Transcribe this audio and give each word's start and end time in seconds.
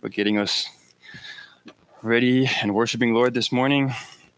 for 0.00 0.08
getting 0.08 0.38
us 0.38 0.66
ready 2.02 2.48
and 2.62 2.74
worshiping 2.74 3.12
Lord 3.12 3.34
this 3.34 3.52
morning. 3.52 3.92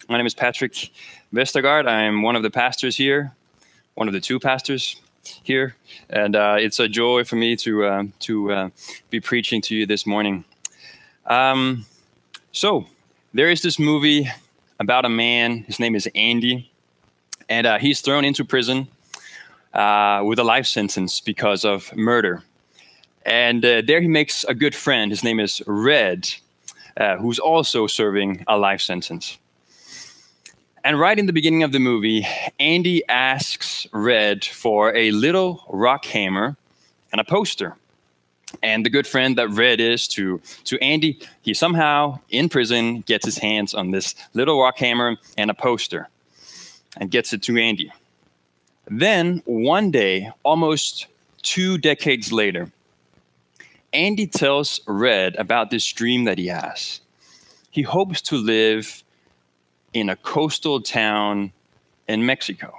My 0.09 0.17
name 0.17 0.27
is 0.27 0.35
Patrick 0.35 0.91
Vestergaard. 1.33 1.87
I'm 1.87 2.23
one 2.23 2.35
of 2.35 2.43
the 2.43 2.51
pastors 2.51 2.97
here, 2.97 3.33
one 3.95 4.09
of 4.09 4.13
the 4.13 4.21
two 4.21 4.41
pastors 4.41 5.01
here, 5.45 5.77
and 6.11 6.35
uh, 6.35 6.57
it's 6.59 6.81
a 6.81 6.89
joy 6.89 7.23
for 7.23 7.37
me 7.37 7.55
to 7.57 7.85
uh, 7.85 8.05
to 8.21 8.53
uh, 8.53 8.71
be 9.11 9.21
preaching 9.21 9.63
to 9.63 9.77
you 9.77 9.87
this 9.87 10.05
morning. 10.05 10.45
Um, 11.27 11.87
so 12.51 12.87
there 13.33 13.49
is 13.49 13.63
this 13.63 13.79
movie 13.79 14.29
about 14.81 15.05
a 15.05 15.09
man. 15.09 15.59
His 15.59 15.79
name 15.79 15.95
is 15.95 16.09
Andy, 16.17 16.73
and 17.49 17.69
uh, 17.69 17.79
he's 17.79 18.01
thrown 18.01 18.25
into 18.25 18.45
prison 18.45 18.89
uh, 19.75 20.23
with 20.25 20.41
a 20.41 20.45
life 20.45 20.67
sentence 20.67 21.21
because 21.21 21.65
of 21.65 21.95
murder. 21.95 22.43
And 23.25 23.65
uh, 23.65 23.83
there 23.87 24.01
he 24.01 24.09
makes 24.09 24.45
a 24.45 24.55
good 24.55 24.75
friend. 24.75 25.11
His 25.11 25.23
name 25.23 25.41
is 25.41 25.63
Red, 25.67 26.29
uh, 26.97 27.17
who's 27.17 27.39
also 27.39 27.87
serving 27.87 28.45
a 28.49 28.59
life 28.59 28.81
sentence. 28.81 29.39
And 30.85 30.99
right 30.99 31.17
in 31.17 31.27
the 31.27 31.33
beginning 31.33 31.63
of 31.63 31.71
the 31.71 31.79
movie, 31.79 32.27
Andy 32.59 33.07
asks 33.09 33.87
Red 33.93 34.45
for 34.45 34.95
a 34.97 35.13
little 35.13 35.65
rock 35.69 36.05
hammer 36.05 36.57
and 37.13 37.21
a 37.21 37.25
poster. 37.25 37.77
And 38.63 38.85
the 38.85 38.91
good 38.91 39.07
friend 39.07 39.39
that 39.39 39.49
Red 39.49 39.81
is 39.81 40.09
to, 40.09 40.41
to 40.65 40.79
Andy, 40.83 41.21
he 41.43 41.55
somehow 41.55 42.19
in 42.31 42.49
prison 42.49 43.01
gets 43.03 43.25
his 43.25 43.39
hands 43.39 43.75
on 43.75 43.93
this 43.93 44.15
little 44.35 44.61
rock 44.61 44.79
hammer 44.79 45.17
and 45.39 45.51
a 45.51 45.55
poster 45.55 46.09
and 46.97 47.11
gets 47.11 47.33
it 47.33 47.43
to 47.45 47.57
Andy. 47.57 47.93
Then 48.87 49.43
one 49.47 49.91
day, 49.91 50.33
almost 50.43 51.07
two 51.43 51.79
decades 51.79 52.33
later, 52.33 52.71
Andy 53.93 54.27
tells 54.27 54.81
Red 54.87 55.37
about 55.37 55.71
this 55.71 55.87
dream 55.93 56.25
that 56.25 56.39
he 56.39 56.47
has. 56.47 57.01
He 57.71 57.83
hopes 57.83 58.21
to 58.23 58.37
live 58.37 59.03
in 59.93 60.09
a 60.09 60.17
coastal 60.17 60.81
town 60.81 61.53
in 62.09 62.25
Mexico. 62.25 62.75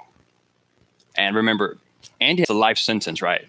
And 1.15 1.35
remember, 1.35 1.77
Andy 2.19 2.41
has 2.41 2.49
a 2.49 2.53
life 2.53 2.77
sentence, 2.77 3.21
right? 3.21 3.47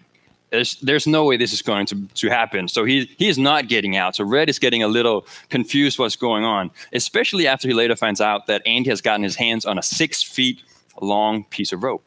There's, 0.51 0.75
there's 0.77 1.07
no 1.07 1.25
way 1.25 1.37
this 1.37 1.53
is 1.53 1.61
going 1.61 1.87
to, 1.87 2.05
to 2.05 2.29
happen. 2.29 2.67
So 2.67 2.85
he, 2.85 3.09
he 3.17 3.27
is 3.27 3.37
not 3.37 3.67
getting 3.67 3.97
out. 3.97 4.15
So 4.15 4.23
Red 4.23 4.47
is 4.47 4.59
getting 4.59 4.83
a 4.83 4.87
little 4.87 5.25
confused 5.49 5.97
what's 5.97 6.15
going 6.15 6.43
on, 6.43 6.71
especially 6.93 7.47
after 7.47 7.67
he 7.67 7.73
later 7.73 7.95
finds 7.95 8.21
out 8.21 8.47
that 8.47 8.61
Andy 8.65 8.89
has 8.89 9.01
gotten 9.01 9.23
his 9.23 9.35
hands 9.35 9.65
on 9.65 9.77
a 9.77 9.83
six 9.83 10.21
feet 10.21 10.61
long 11.01 11.43
piece 11.45 11.73
of 11.73 11.83
rope. 11.83 12.03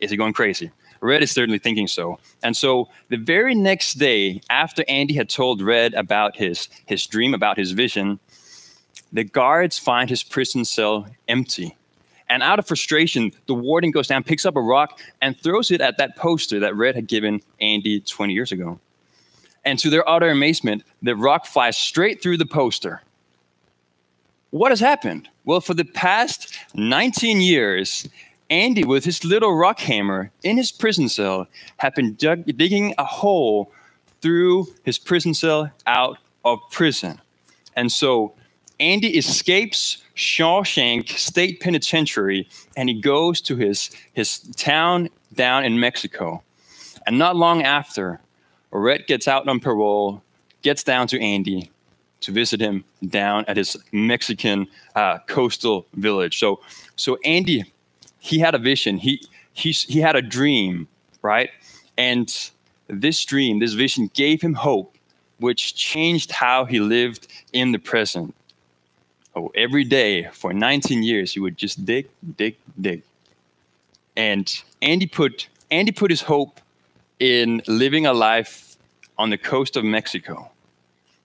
Is 0.00 0.10
he 0.10 0.16
going 0.16 0.32
crazy? 0.32 0.70
Red 1.00 1.22
is 1.22 1.30
certainly 1.30 1.58
thinking 1.58 1.86
so. 1.86 2.18
And 2.42 2.56
so 2.56 2.88
the 3.08 3.16
very 3.16 3.54
next 3.54 3.94
day, 3.94 4.40
after 4.50 4.84
Andy 4.88 5.14
had 5.14 5.28
told 5.28 5.62
Red 5.62 5.94
about 5.94 6.36
his, 6.36 6.68
his 6.86 7.06
dream, 7.06 7.34
about 7.34 7.56
his 7.56 7.72
vision, 7.72 8.18
the 9.12 9.24
guards 9.24 9.78
find 9.78 10.10
his 10.10 10.22
prison 10.22 10.64
cell 10.64 11.06
empty. 11.28 11.76
And 12.28 12.42
out 12.42 12.58
of 12.58 12.66
frustration, 12.66 13.32
the 13.46 13.54
warden 13.54 13.90
goes 13.90 14.06
down, 14.06 14.22
picks 14.22 14.44
up 14.44 14.56
a 14.56 14.60
rock, 14.60 15.00
and 15.22 15.38
throws 15.38 15.70
it 15.70 15.80
at 15.80 15.96
that 15.96 16.16
poster 16.16 16.60
that 16.60 16.76
Red 16.76 16.94
had 16.94 17.06
given 17.06 17.40
Andy 17.60 18.00
20 18.00 18.34
years 18.34 18.52
ago. 18.52 18.78
And 19.64 19.78
to 19.78 19.90
their 19.90 20.08
utter 20.08 20.28
amazement, 20.28 20.84
the 21.02 21.16
rock 21.16 21.46
flies 21.46 21.76
straight 21.76 22.22
through 22.22 22.36
the 22.36 22.46
poster. 22.46 23.02
What 24.50 24.72
has 24.72 24.80
happened? 24.80 25.28
Well, 25.44 25.60
for 25.60 25.74
the 25.74 25.84
past 25.84 26.54
19 26.74 27.40
years, 27.40 28.08
Andy, 28.50 28.84
with 28.84 29.04
his 29.04 29.24
little 29.24 29.54
rock 29.54 29.78
hammer 29.80 30.30
in 30.42 30.56
his 30.56 30.72
prison 30.72 31.08
cell, 31.08 31.46
had 31.76 31.94
been 31.94 32.14
dug- 32.14 32.46
digging 32.56 32.94
a 32.96 33.04
hole 33.04 33.70
through 34.20 34.66
his 34.84 34.98
prison 34.98 35.34
cell 35.34 35.70
out 35.86 36.18
of 36.44 36.58
prison. 36.70 37.20
And 37.76 37.92
so 37.92 38.34
Andy 38.80 39.16
escapes 39.16 39.98
Shawshank 40.16 41.10
State 41.10 41.60
Penitentiary 41.60 42.48
and 42.76 42.88
he 42.88 43.00
goes 43.00 43.40
to 43.42 43.56
his, 43.56 43.90
his 44.14 44.38
town 44.56 45.10
down 45.34 45.64
in 45.64 45.78
Mexico. 45.78 46.42
And 47.06 47.18
not 47.18 47.36
long 47.36 47.62
after, 47.62 48.20
Red 48.70 49.06
gets 49.06 49.28
out 49.28 49.48
on 49.48 49.60
parole, 49.60 50.22
gets 50.62 50.82
down 50.82 51.06
to 51.08 51.20
Andy 51.20 51.70
to 52.20 52.32
visit 52.32 52.60
him 52.60 52.84
down 53.08 53.44
at 53.46 53.56
his 53.56 53.76
Mexican 53.92 54.66
uh, 54.94 55.18
coastal 55.26 55.86
village. 55.94 56.38
So, 56.38 56.60
so 56.96 57.16
Andy 57.24 57.64
he 58.28 58.38
had 58.38 58.54
a 58.54 58.58
vision. 58.58 58.98
He 58.98 59.22
he 59.52 59.72
he 59.72 60.00
had 60.00 60.16
a 60.16 60.22
dream, 60.22 60.88
right? 61.22 61.50
And 61.96 62.28
this 62.86 63.24
dream, 63.24 63.58
this 63.58 63.74
vision 63.74 64.10
gave 64.14 64.40
him 64.42 64.54
hope, 64.54 64.96
which 65.38 65.74
changed 65.74 66.30
how 66.32 66.64
he 66.64 66.80
lived 66.80 67.26
in 67.52 67.72
the 67.72 67.78
present. 67.78 68.34
Oh, 69.34 69.52
every 69.54 69.84
day 69.84 70.28
for 70.32 70.52
19 70.52 71.02
years, 71.02 71.32
he 71.32 71.40
would 71.40 71.56
just 71.56 71.84
dig, 71.84 72.08
dig, 72.36 72.56
dig. 72.80 73.02
And 74.16 74.46
Andy 74.82 75.06
put 75.06 75.48
Andy 75.70 75.92
put 75.92 76.10
his 76.10 76.22
hope 76.22 76.60
in 77.20 77.62
living 77.66 78.06
a 78.06 78.12
life 78.12 78.76
on 79.16 79.30
the 79.30 79.38
coast 79.38 79.76
of 79.76 79.84
Mexico. 79.84 80.50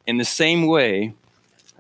In 0.06 0.18
the 0.18 0.25
same 0.25 0.68
way, 0.68 1.13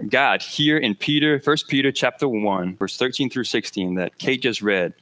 God 0.09 0.41
here 0.41 0.77
in 0.77 0.95
Peter, 0.95 1.39
1 1.43 1.57
Peter 1.67 1.91
chapter 1.91 2.27
1, 2.27 2.77
verse 2.77 2.97
13 2.97 3.29
through 3.29 3.43
16 3.43 3.95
that 3.95 4.17
Kate 4.17 4.41
just 4.41 4.61
read, 4.61 4.93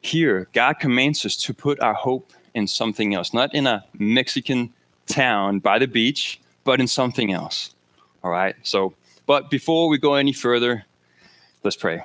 here, 0.00 0.48
God 0.52 0.74
commands 0.74 1.24
us 1.26 1.36
to 1.36 1.54
put 1.54 1.80
our 1.80 1.94
hope 1.94 2.32
in 2.54 2.66
something 2.66 3.14
else, 3.14 3.34
not 3.34 3.54
in 3.54 3.66
a 3.66 3.84
Mexican 3.98 4.72
town 5.06 5.58
by 5.58 5.78
the 5.78 5.86
beach, 5.86 6.40
but 6.64 6.80
in 6.80 6.86
something 6.86 7.32
else. 7.32 7.74
All 8.22 8.30
right. 8.30 8.54
So, 8.62 8.94
but 9.26 9.50
before 9.50 9.88
we 9.88 9.98
go 9.98 10.14
any 10.14 10.32
further, 10.32 10.84
let's 11.62 11.76
pray. 11.76 12.02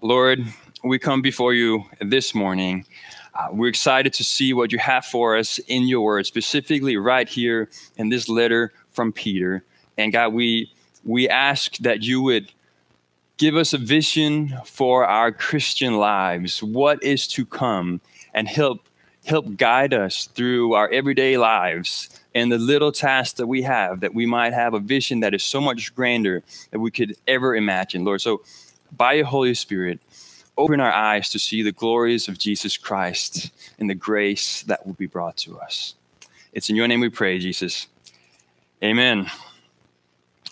Lord, 0.00 0.44
we 0.84 0.98
come 0.98 1.22
before 1.22 1.54
you 1.54 1.84
this 2.00 2.34
morning. 2.34 2.84
Uh, 3.34 3.48
we're 3.50 3.68
excited 3.68 4.12
to 4.14 4.24
see 4.24 4.52
what 4.52 4.72
you 4.72 4.78
have 4.78 5.04
for 5.04 5.36
us 5.36 5.58
in 5.66 5.88
your 5.88 6.02
word, 6.02 6.26
specifically 6.26 6.96
right 6.96 7.28
here 7.28 7.68
in 7.96 8.08
this 8.08 8.28
letter 8.28 8.72
from 8.92 9.12
Peter. 9.12 9.64
And 9.96 10.12
God, 10.12 10.32
we 10.32 10.72
we 11.04 11.28
ask 11.28 11.76
that 11.78 12.02
you 12.02 12.20
would 12.22 12.52
Give 13.38 13.54
us 13.54 13.72
a 13.72 13.78
vision 13.78 14.52
for 14.64 15.06
our 15.06 15.30
Christian 15.30 15.96
lives, 15.96 16.60
what 16.60 17.00
is 17.04 17.28
to 17.28 17.46
come, 17.46 18.00
and 18.34 18.48
help 18.48 18.88
help 19.26 19.56
guide 19.56 19.92
us 19.92 20.26
through 20.26 20.72
our 20.72 20.88
everyday 20.90 21.36
lives 21.36 22.08
and 22.34 22.50
the 22.50 22.58
little 22.58 22.90
tasks 22.90 23.34
that 23.34 23.46
we 23.46 23.62
have, 23.62 24.00
that 24.00 24.14
we 24.14 24.24
might 24.26 24.54
have 24.54 24.74
a 24.74 24.80
vision 24.80 25.20
that 25.20 25.34
is 25.34 25.42
so 25.42 25.60
much 25.60 25.94
grander 25.94 26.42
than 26.70 26.80
we 26.80 26.90
could 26.90 27.14
ever 27.26 27.54
imagine, 27.54 28.04
Lord. 28.04 28.20
So, 28.20 28.42
by 28.96 29.12
your 29.14 29.26
Holy 29.26 29.54
Spirit, 29.54 30.00
open 30.56 30.80
our 30.80 30.92
eyes 30.92 31.28
to 31.30 31.38
see 31.38 31.62
the 31.62 31.72
glories 31.72 32.26
of 32.26 32.38
Jesus 32.38 32.76
Christ 32.76 33.52
and 33.78 33.88
the 33.88 33.94
grace 33.94 34.62
that 34.62 34.84
will 34.84 34.94
be 34.94 35.06
brought 35.06 35.36
to 35.38 35.60
us. 35.60 35.94
It's 36.52 36.70
in 36.70 36.74
your 36.74 36.88
name 36.88 37.00
we 37.00 37.10
pray, 37.10 37.38
Jesus. 37.38 37.86
Amen. 38.82 39.30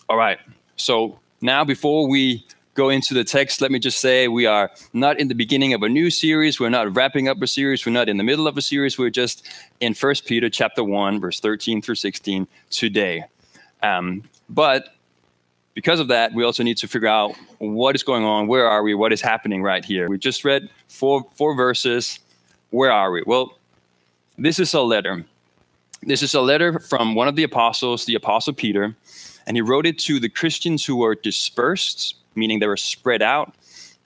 All 0.08 0.18
right. 0.18 0.38
So, 0.76 1.18
now 1.40 1.64
before 1.64 2.08
we 2.08 2.46
go 2.76 2.90
into 2.90 3.14
the 3.14 3.24
text, 3.24 3.60
let 3.60 3.72
me 3.72 3.78
just 3.78 3.98
say 3.98 4.28
we 4.28 4.46
are 4.46 4.70
not 4.92 5.18
in 5.18 5.28
the 5.28 5.34
beginning 5.34 5.72
of 5.72 5.82
a 5.82 5.88
new 5.88 6.10
series. 6.10 6.60
We're 6.60 6.68
not 6.68 6.94
wrapping 6.94 7.26
up 7.26 7.40
a 7.42 7.46
series. 7.46 7.84
We're 7.84 7.92
not 7.92 8.08
in 8.08 8.18
the 8.18 8.22
middle 8.22 8.46
of 8.46 8.56
a 8.56 8.62
series. 8.62 8.98
We're 8.98 9.10
just 9.10 9.48
in 9.80 9.94
First 9.94 10.26
Peter 10.26 10.48
chapter 10.48 10.84
1, 10.84 11.18
verse 11.18 11.40
13 11.40 11.82
through 11.82 11.94
16 11.96 12.46
today. 12.70 13.24
Um, 13.82 14.22
but 14.48 14.94
because 15.74 15.98
of 15.98 16.08
that, 16.08 16.34
we 16.34 16.44
also 16.44 16.62
need 16.62 16.76
to 16.78 16.86
figure 16.86 17.08
out 17.08 17.34
what 17.58 17.96
is 17.96 18.02
going 18.02 18.24
on. 18.24 18.46
Where 18.46 18.68
are 18.68 18.82
we? 18.82 18.94
What 18.94 19.12
is 19.12 19.22
happening 19.22 19.62
right 19.62 19.84
here? 19.84 20.08
We 20.08 20.18
just 20.18 20.44
read 20.44 20.68
four, 20.88 21.26
four 21.34 21.56
verses. 21.56 22.20
Where 22.70 22.92
are 22.92 23.10
we? 23.10 23.22
Well, 23.26 23.58
this 24.38 24.58
is 24.58 24.74
a 24.74 24.82
letter. 24.82 25.24
This 26.02 26.22
is 26.22 26.34
a 26.34 26.42
letter 26.42 26.78
from 26.78 27.14
one 27.14 27.26
of 27.26 27.36
the 27.36 27.42
apostles, 27.42 28.04
the 28.04 28.14
apostle 28.14 28.52
Peter, 28.52 28.94
and 29.46 29.56
he 29.56 29.62
wrote 29.62 29.86
it 29.86 29.98
to 30.00 30.20
the 30.20 30.28
Christians 30.28 30.84
who 30.84 30.96
were 30.96 31.14
dispersed 31.14 32.16
meaning 32.36 32.58
they 32.58 32.66
were 32.66 32.76
spread 32.76 33.22
out. 33.22 33.54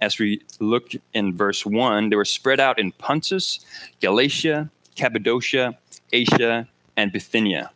As 0.00 0.18
we 0.18 0.42
look 0.60 0.92
in 1.12 1.36
verse 1.36 1.66
1, 1.66 2.08
they 2.08 2.16
were 2.16 2.24
spread 2.24 2.58
out 2.58 2.78
in 2.78 2.92
Pontus, 2.92 3.60
Galatia, 4.00 4.70
Cappadocia, 4.96 5.76
Asia, 6.12 6.66
and 6.96 7.12
Bithynia. 7.12 7.70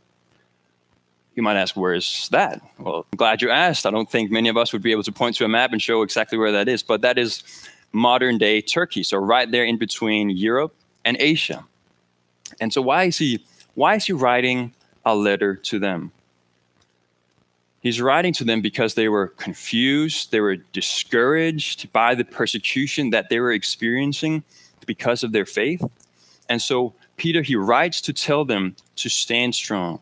You 1.34 1.42
might 1.42 1.56
ask, 1.56 1.76
where 1.76 1.94
is 1.94 2.28
that? 2.30 2.62
Well, 2.78 3.06
I'm 3.12 3.16
glad 3.16 3.42
you 3.42 3.50
asked. 3.50 3.86
I 3.86 3.90
don't 3.90 4.10
think 4.10 4.30
many 4.30 4.48
of 4.48 4.56
us 4.56 4.72
would 4.72 4.82
be 4.82 4.92
able 4.92 5.02
to 5.02 5.12
point 5.12 5.36
to 5.36 5.44
a 5.44 5.48
map 5.48 5.72
and 5.72 5.82
show 5.82 6.02
exactly 6.02 6.38
where 6.38 6.52
that 6.52 6.68
is, 6.68 6.82
but 6.82 7.00
that 7.00 7.18
is 7.18 7.42
modern 7.92 8.38
day 8.38 8.60
Turkey. 8.60 9.02
So 9.02 9.18
right 9.18 9.50
there 9.50 9.64
in 9.64 9.76
between 9.76 10.30
Europe 10.30 10.74
and 11.04 11.16
Asia. 11.20 11.64
And 12.60 12.72
so 12.72 12.80
why 12.82 13.04
is 13.04 13.18
he 13.18 13.44
why 13.74 13.96
is 13.96 14.06
he 14.06 14.12
writing 14.12 14.72
a 15.04 15.14
letter 15.14 15.56
to 15.56 15.78
them? 15.78 16.12
He's 17.84 18.00
writing 18.00 18.32
to 18.34 18.44
them 18.44 18.62
because 18.62 18.94
they 18.94 19.10
were 19.10 19.28
confused, 19.28 20.32
they 20.32 20.40
were 20.40 20.56
discouraged 20.56 21.92
by 21.92 22.14
the 22.14 22.24
persecution 22.24 23.10
that 23.10 23.28
they 23.28 23.38
were 23.38 23.52
experiencing 23.52 24.42
because 24.86 25.22
of 25.22 25.32
their 25.32 25.44
faith. 25.44 25.84
And 26.48 26.62
so 26.62 26.94
Peter, 27.18 27.42
he 27.42 27.56
writes 27.56 28.00
to 28.00 28.14
tell 28.14 28.46
them 28.46 28.74
to 28.96 29.10
stand 29.10 29.54
strong. 29.54 30.00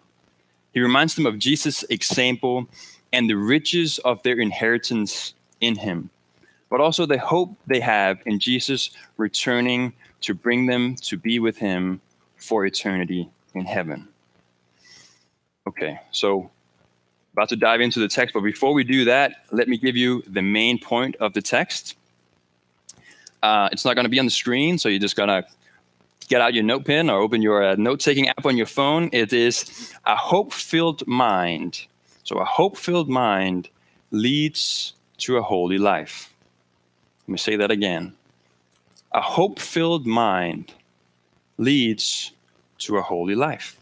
He 0.73 0.79
reminds 0.79 1.17
them 1.17 1.26
of 1.26 1.40
Jesus' 1.40 1.82
example 1.90 2.69
and 3.12 3.29
the 3.29 3.34
riches 3.34 3.99
of 3.99 4.23
their 4.23 4.38
inheritance 4.38 5.34
in 5.61 5.75
him, 5.75 6.08
but 6.70 6.81
also 6.81 7.05
the 7.05 7.19
hope 7.19 7.50
they 7.67 7.81
have 7.81 8.20
in 8.26 8.38
Jesus 8.38 8.90
returning 9.17 9.93
to 10.20 10.34
bring 10.34 10.67
them 10.67 10.94
to 11.02 11.17
be 11.17 11.40
with 11.40 11.58
him 11.58 12.00
for 12.37 12.64
eternity 12.64 13.29
in 13.55 13.64
heaven. 13.64 14.06
Okay, 15.67 16.00
so 16.12 16.49
about 17.32 17.49
to 17.49 17.56
dive 17.56 17.81
into 17.81 17.99
the 17.99 18.08
text, 18.08 18.34
but 18.34 18.40
before 18.40 18.75
we 18.75 18.84
do 18.84 19.05
that, 19.06 19.46
let 19.50 19.69
me 19.69 19.79
give 19.79 19.96
you 19.96 20.23
the 20.26 20.43
main 20.43 20.79
point 20.79 21.17
of 21.17 21.32
the 21.32 21.43
text. 21.43 21.96
Uh, 23.43 23.69
it's 23.73 23.84
not 23.84 23.94
going 23.94 24.05
to 24.05 24.11
be 24.11 24.19
on 24.19 24.25
the 24.25 24.31
screen, 24.31 24.79
so 24.79 24.88
you're 24.88 24.99
just 24.99 25.17
going 25.17 25.29
to 25.29 25.44
get 26.29 26.40
out 26.40 26.55
your 26.55 26.62
note 26.62 26.84
pen 26.84 27.11
or 27.11 27.20
open 27.20 27.43
your 27.43 27.64
uh, 27.64 27.75
note 27.76 28.00
taking 28.00 28.29
app 28.29 28.46
on 28.46 28.56
your 28.56 28.67
phone. 28.67 29.08
It 29.12 29.32
is 29.32 29.93
a 30.05 30.17
hope 30.17 30.52
filled 30.52 31.06
mind. 31.06 31.87
So, 32.25 32.38
a 32.38 32.44
hope 32.44 32.76
filled 32.76 33.08
mind 33.08 33.69
leads 34.11 34.93
to 35.19 35.38
a 35.38 35.43
holy 35.43 35.79
life. 35.79 36.32
Let 37.26 37.32
me 37.32 37.38
say 37.38 37.56
that 37.56 37.70
again. 37.70 38.12
A 39.12 39.20
hope 39.20 39.58
filled 39.58 40.06
mind 40.06 40.73
leads 41.58 42.32
to 42.79 42.96
a 42.96 43.02
holy 43.02 43.34
life. 43.34 43.81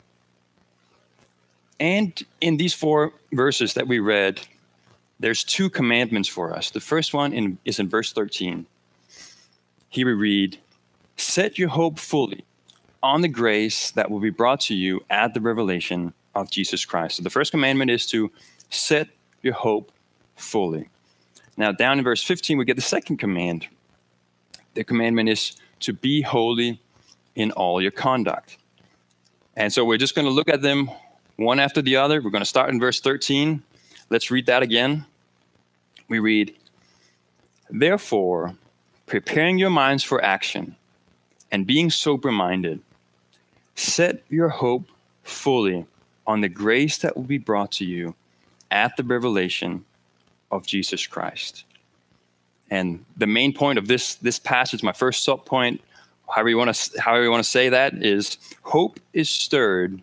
And 1.81 2.23
in 2.43 2.59
these 2.59 2.75
four 2.75 3.15
verses 3.33 3.73
that 3.75 3.89
we 3.89 3.99
read, 3.99 4.41
there's 5.19 5.43
two 5.43 5.71
commandments 5.71 6.29
for 6.29 6.55
us. 6.55 6.71
The 6.71 6.81
first 6.81 7.15
one 7.15 7.33
in, 7.33 7.59
is 7.65 7.81
in 7.81 7.89
verse 7.89 8.13
13. 8.13 8.67
Here 9.89 10.07
we 10.07 10.13
read, 10.13 10.59
Set 11.17 11.59
your 11.59 11.71
hope 11.71 11.99
fully 11.99 12.45
on 13.03 13.23
the 13.23 13.29
grace 13.29 13.91
that 13.93 14.11
will 14.11 14.21
be 14.21 14.31
brought 14.31 14.61
to 14.61 14.75
you 14.75 15.01
at 15.09 15.33
the 15.33 15.41
revelation 15.41 16.13
of 16.35 16.51
Jesus 16.51 16.85
Christ. 16.85 17.17
So 17.17 17.23
the 17.23 17.31
first 17.31 17.51
commandment 17.51 17.91
is 17.91 18.07
to 18.07 18.31
set 18.69 19.09
your 19.43 19.55
hope 19.55 19.91
fully. 20.37 20.89
Now, 21.57 21.73
down 21.73 21.99
in 21.99 22.05
verse 22.05 22.23
15, 22.23 22.59
we 22.59 22.65
get 22.65 22.77
the 22.77 22.83
second 22.83 23.17
command. 23.17 23.69
The 24.75 24.85
commandment 24.85 25.29
is 25.29 25.57
to 25.81 25.93
be 25.93 26.23
holy 26.23 26.81
in 27.35 27.51
all 27.53 27.81
your 27.81 27.91
conduct. 27.91 28.59
And 29.57 29.73
so 29.73 29.85
we're 29.85 29.99
just 29.99 30.15
going 30.15 30.27
to 30.27 30.33
look 30.33 30.49
at 30.49 30.63
them 30.63 30.91
one 31.41 31.59
after 31.59 31.81
the 31.81 31.97
other. 31.97 32.21
We're 32.21 32.31
going 32.31 32.43
to 32.43 32.49
start 32.49 32.71
in 32.71 32.79
verse 32.79 33.01
13. 33.01 33.63
Let's 34.11 34.31
read 34.31 34.47
that 34.47 34.63
again. 34.63 35.07
We 36.09 36.19
read, 36.19 36.55
Therefore, 37.71 38.55
preparing 39.07 39.59
your 39.59 39.71
minds 39.71 40.05
for 40.05 40.23
action 40.23 40.77
and 41.51 41.67
being 41.67 41.91
sober 41.91 42.31
minded, 42.31 42.81
set 43.75 44.23
your 44.29 44.51
hope 44.51 44.89
fully 45.23 45.87
on 46.27 46.43
the 46.43 46.49
grace 46.49 46.99
that 46.99 47.17
will 47.17 47.25
be 47.25 47.39
brought 47.39 47.73
to 47.73 47.85
you 47.85 48.15
at 48.71 48.97
the 48.97 49.03
revelation 49.03 49.85
of 50.51 50.67
Jesus 50.67 51.07
Christ. 51.07 51.65
And 52.71 53.05
the 53.17 53.27
main 53.27 53.53
point 53.53 53.79
of 53.79 53.89
this, 53.89 54.15
this 54.17 54.39
passage, 54.39 54.83
my 54.83 54.93
first 54.93 55.23
sub 55.23 55.47
point, 55.47 55.81
however 56.29 56.51
you 56.51 56.59
want 56.59 56.75
to 56.75 57.01
however 57.01 57.25
you 57.25 57.31
want 57.31 57.43
to 57.43 57.51
say 57.51 57.71
that, 57.71 57.95
is 57.95 58.37
hope 58.63 59.01
is 59.13 59.29
stirred 59.31 60.03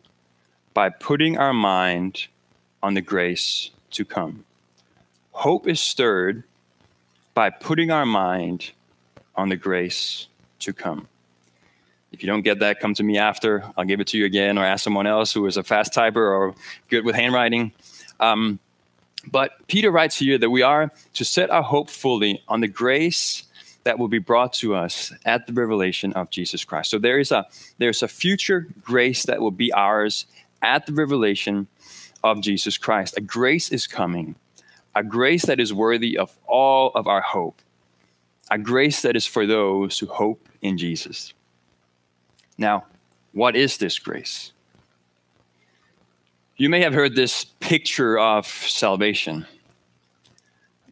by 0.77 0.89
putting 0.89 1.39
our 1.39 1.53
mind 1.53 2.27
on 2.83 2.93
the 2.93 3.01
grace 3.01 3.71
to 3.89 4.05
come. 4.05 4.45
Hope 5.31 5.67
is 5.67 5.79
stirred 5.79 6.43
by 7.33 7.49
putting 7.49 7.89
our 7.89 8.05
mind 8.05 8.73
on 9.35 9.49
the 9.49 9.55
grace 9.55 10.27
to 10.59 10.73
come. 10.73 11.07
If 12.11 12.21
you 12.21 12.27
don't 12.27 12.43
get 12.43 12.59
that, 12.59 12.79
come 12.79 12.93
to 12.93 13.01
me 13.01 13.17
after. 13.17 13.63
I'll 13.75 13.85
give 13.85 13.99
it 14.01 14.07
to 14.09 14.19
you 14.19 14.25
again, 14.25 14.59
or 14.59 14.63
ask 14.63 14.83
someone 14.83 15.07
else 15.07 15.33
who 15.33 15.47
is 15.47 15.57
a 15.57 15.63
fast 15.63 15.93
typer 15.93 16.17
or 16.17 16.53
good 16.89 17.03
with 17.03 17.15
handwriting. 17.15 17.71
Um, 18.19 18.59
but 19.31 19.53
Peter 19.65 19.89
writes 19.89 20.19
here 20.19 20.37
that 20.37 20.51
we 20.51 20.61
are 20.61 20.91
to 21.15 21.25
set 21.25 21.49
our 21.49 21.63
hope 21.63 21.89
fully 21.89 22.43
on 22.47 22.59
the 22.59 22.67
grace 22.67 23.47
that 23.83 23.97
will 23.97 24.09
be 24.09 24.19
brought 24.19 24.53
to 24.53 24.75
us 24.75 25.11
at 25.25 25.47
the 25.47 25.53
revelation 25.53 26.13
of 26.13 26.29
Jesus 26.29 26.63
Christ. 26.63 26.91
So 26.91 26.99
there 26.99 27.17
is 27.17 27.31
a 27.31 27.47
there's 27.79 28.03
a 28.03 28.07
future 28.07 28.67
grace 28.83 29.23
that 29.23 29.41
will 29.41 29.49
be 29.49 29.73
ours 29.73 30.27
at 30.61 30.85
the 30.85 30.93
revelation 30.93 31.67
of 32.23 32.41
Jesus 32.41 32.77
Christ. 32.77 33.17
A 33.17 33.21
grace 33.21 33.71
is 33.71 33.87
coming, 33.87 34.35
a 34.95 35.03
grace 35.03 35.45
that 35.45 35.59
is 35.59 35.73
worthy 35.73 36.17
of 36.17 36.35
all 36.47 36.91
of 36.95 37.07
our 37.07 37.21
hope, 37.21 37.61
a 38.49 38.57
grace 38.57 39.01
that 39.01 39.15
is 39.15 39.25
for 39.25 39.45
those 39.45 39.99
who 39.99 40.07
hope 40.07 40.47
in 40.61 40.77
Jesus. 40.77 41.33
Now, 42.57 42.85
what 43.33 43.55
is 43.55 43.77
this 43.77 43.99
grace? 43.99 44.51
You 46.55 46.69
may 46.69 46.81
have 46.81 46.93
heard 46.93 47.15
this 47.15 47.45
picture 47.45 48.17
of 48.17 48.47
salvation 48.47 49.45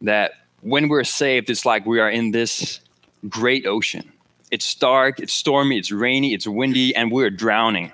that 0.00 0.32
when 0.60 0.88
we're 0.88 1.04
saved, 1.04 1.50
it's 1.50 1.66
like 1.66 1.86
we 1.86 1.98
are 1.98 2.10
in 2.10 2.30
this 2.30 2.80
great 3.28 3.66
ocean. 3.66 4.12
It's 4.50 4.74
dark, 4.76 5.18
it's 5.18 5.32
stormy, 5.32 5.78
it's 5.78 5.90
rainy, 5.90 6.34
it's 6.34 6.46
windy, 6.46 6.94
and 6.94 7.10
we're 7.10 7.30
drowning. 7.30 7.90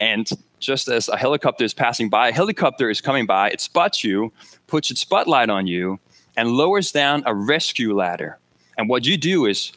And 0.00 0.28
just 0.58 0.88
as 0.88 1.08
a 1.08 1.16
helicopter 1.16 1.64
is 1.64 1.74
passing 1.74 2.08
by, 2.08 2.28
a 2.28 2.32
helicopter 2.32 2.90
is 2.90 3.00
coming 3.00 3.26
by, 3.26 3.50
it 3.50 3.60
spots 3.60 4.02
you, 4.02 4.32
puts 4.66 4.90
its 4.90 5.00
spotlight 5.00 5.50
on 5.50 5.66
you, 5.66 5.98
and 6.36 6.50
lowers 6.50 6.90
down 6.92 7.22
a 7.26 7.34
rescue 7.34 7.94
ladder. 7.94 8.38
And 8.78 8.88
what 8.88 9.06
you 9.06 9.16
do 9.16 9.46
is 9.46 9.72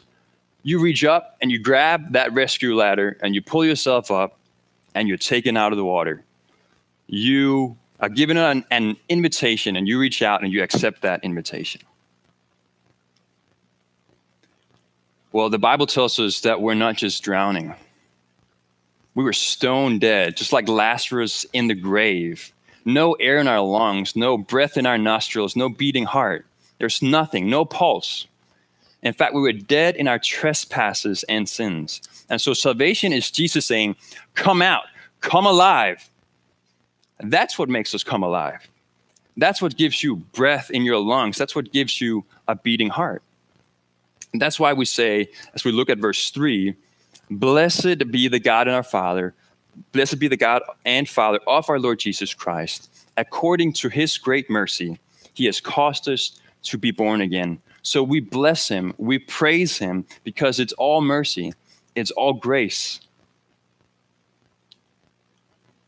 you 0.62 0.80
reach 0.80 1.04
up 1.04 1.36
and 1.40 1.50
you 1.50 1.58
grab 1.58 2.12
that 2.12 2.32
rescue 2.32 2.74
ladder 2.74 3.16
and 3.22 3.34
you 3.34 3.42
pull 3.42 3.64
yourself 3.64 4.10
up 4.10 4.38
and 4.94 5.06
you're 5.06 5.16
taken 5.16 5.56
out 5.56 5.72
of 5.72 5.78
the 5.78 5.84
water 5.84 6.24
you 7.08 7.76
are 8.00 8.08
given 8.08 8.36
an, 8.36 8.64
an 8.70 8.96
invitation 9.08 9.74
and 9.74 9.88
you 9.88 9.98
reach 9.98 10.22
out 10.22 10.44
and 10.44 10.52
you 10.52 10.62
accept 10.62 11.02
that 11.02 11.24
invitation. 11.24 11.80
Well, 15.32 15.50
the 15.50 15.58
Bible 15.58 15.86
tells 15.86 16.18
us 16.18 16.40
that 16.40 16.60
we're 16.60 16.74
not 16.74 16.96
just 16.96 17.22
drowning. 17.22 17.74
We 19.18 19.24
were 19.24 19.32
stone 19.32 19.98
dead, 19.98 20.36
just 20.36 20.52
like 20.52 20.68
Lazarus 20.68 21.44
in 21.52 21.66
the 21.66 21.74
grave. 21.74 22.52
No 22.84 23.14
air 23.14 23.38
in 23.38 23.48
our 23.48 23.58
lungs, 23.60 24.14
no 24.14 24.38
breath 24.38 24.76
in 24.76 24.86
our 24.86 24.96
nostrils, 24.96 25.56
no 25.56 25.68
beating 25.68 26.04
heart. 26.04 26.46
There's 26.78 27.02
nothing, 27.02 27.50
no 27.50 27.64
pulse. 27.64 28.28
In 29.02 29.12
fact, 29.12 29.34
we 29.34 29.40
were 29.40 29.52
dead 29.52 29.96
in 29.96 30.06
our 30.06 30.20
trespasses 30.20 31.24
and 31.24 31.48
sins. 31.48 32.00
And 32.30 32.40
so 32.40 32.54
salvation 32.54 33.12
is 33.12 33.28
Jesus 33.28 33.66
saying, 33.66 33.96
Come 34.34 34.62
out, 34.62 34.84
come 35.20 35.46
alive, 35.46 36.08
that's 37.18 37.58
what 37.58 37.68
makes 37.68 37.96
us 37.96 38.04
come 38.04 38.22
alive. 38.22 38.68
That's 39.36 39.60
what 39.60 39.76
gives 39.76 40.00
you 40.00 40.14
breath 40.14 40.70
in 40.70 40.84
your 40.84 41.00
lungs. 41.00 41.36
That's 41.36 41.56
what 41.56 41.72
gives 41.72 42.00
you 42.00 42.24
a 42.46 42.54
beating 42.54 42.90
heart. 42.90 43.24
And 44.32 44.40
that's 44.40 44.60
why 44.60 44.74
we 44.74 44.84
say, 44.84 45.30
as 45.54 45.64
we 45.64 45.72
look 45.72 45.90
at 45.90 45.98
verse 45.98 46.30
3, 46.30 46.76
Blessed 47.30 48.10
be 48.10 48.28
the 48.28 48.40
God 48.40 48.68
and 48.68 48.76
our 48.76 48.82
Father, 48.82 49.34
blessed 49.92 50.18
be 50.18 50.28
the 50.28 50.36
God 50.36 50.62
and 50.84 51.08
Father 51.08 51.40
of 51.46 51.68
our 51.68 51.78
Lord 51.78 51.98
Jesus 51.98 52.32
Christ. 52.32 52.90
According 53.16 53.74
to 53.74 53.88
his 53.88 54.16
great 54.16 54.48
mercy, 54.48 54.98
he 55.34 55.46
has 55.46 55.60
caused 55.60 56.08
us 56.08 56.40
to 56.64 56.78
be 56.78 56.90
born 56.90 57.20
again. 57.20 57.60
So 57.82 58.02
we 58.02 58.20
bless 58.20 58.68
him, 58.68 58.94
we 58.98 59.18
praise 59.18 59.78
him, 59.78 60.06
because 60.24 60.58
it's 60.58 60.72
all 60.74 61.00
mercy, 61.00 61.54
it's 61.94 62.10
all 62.10 62.32
grace. 62.32 63.00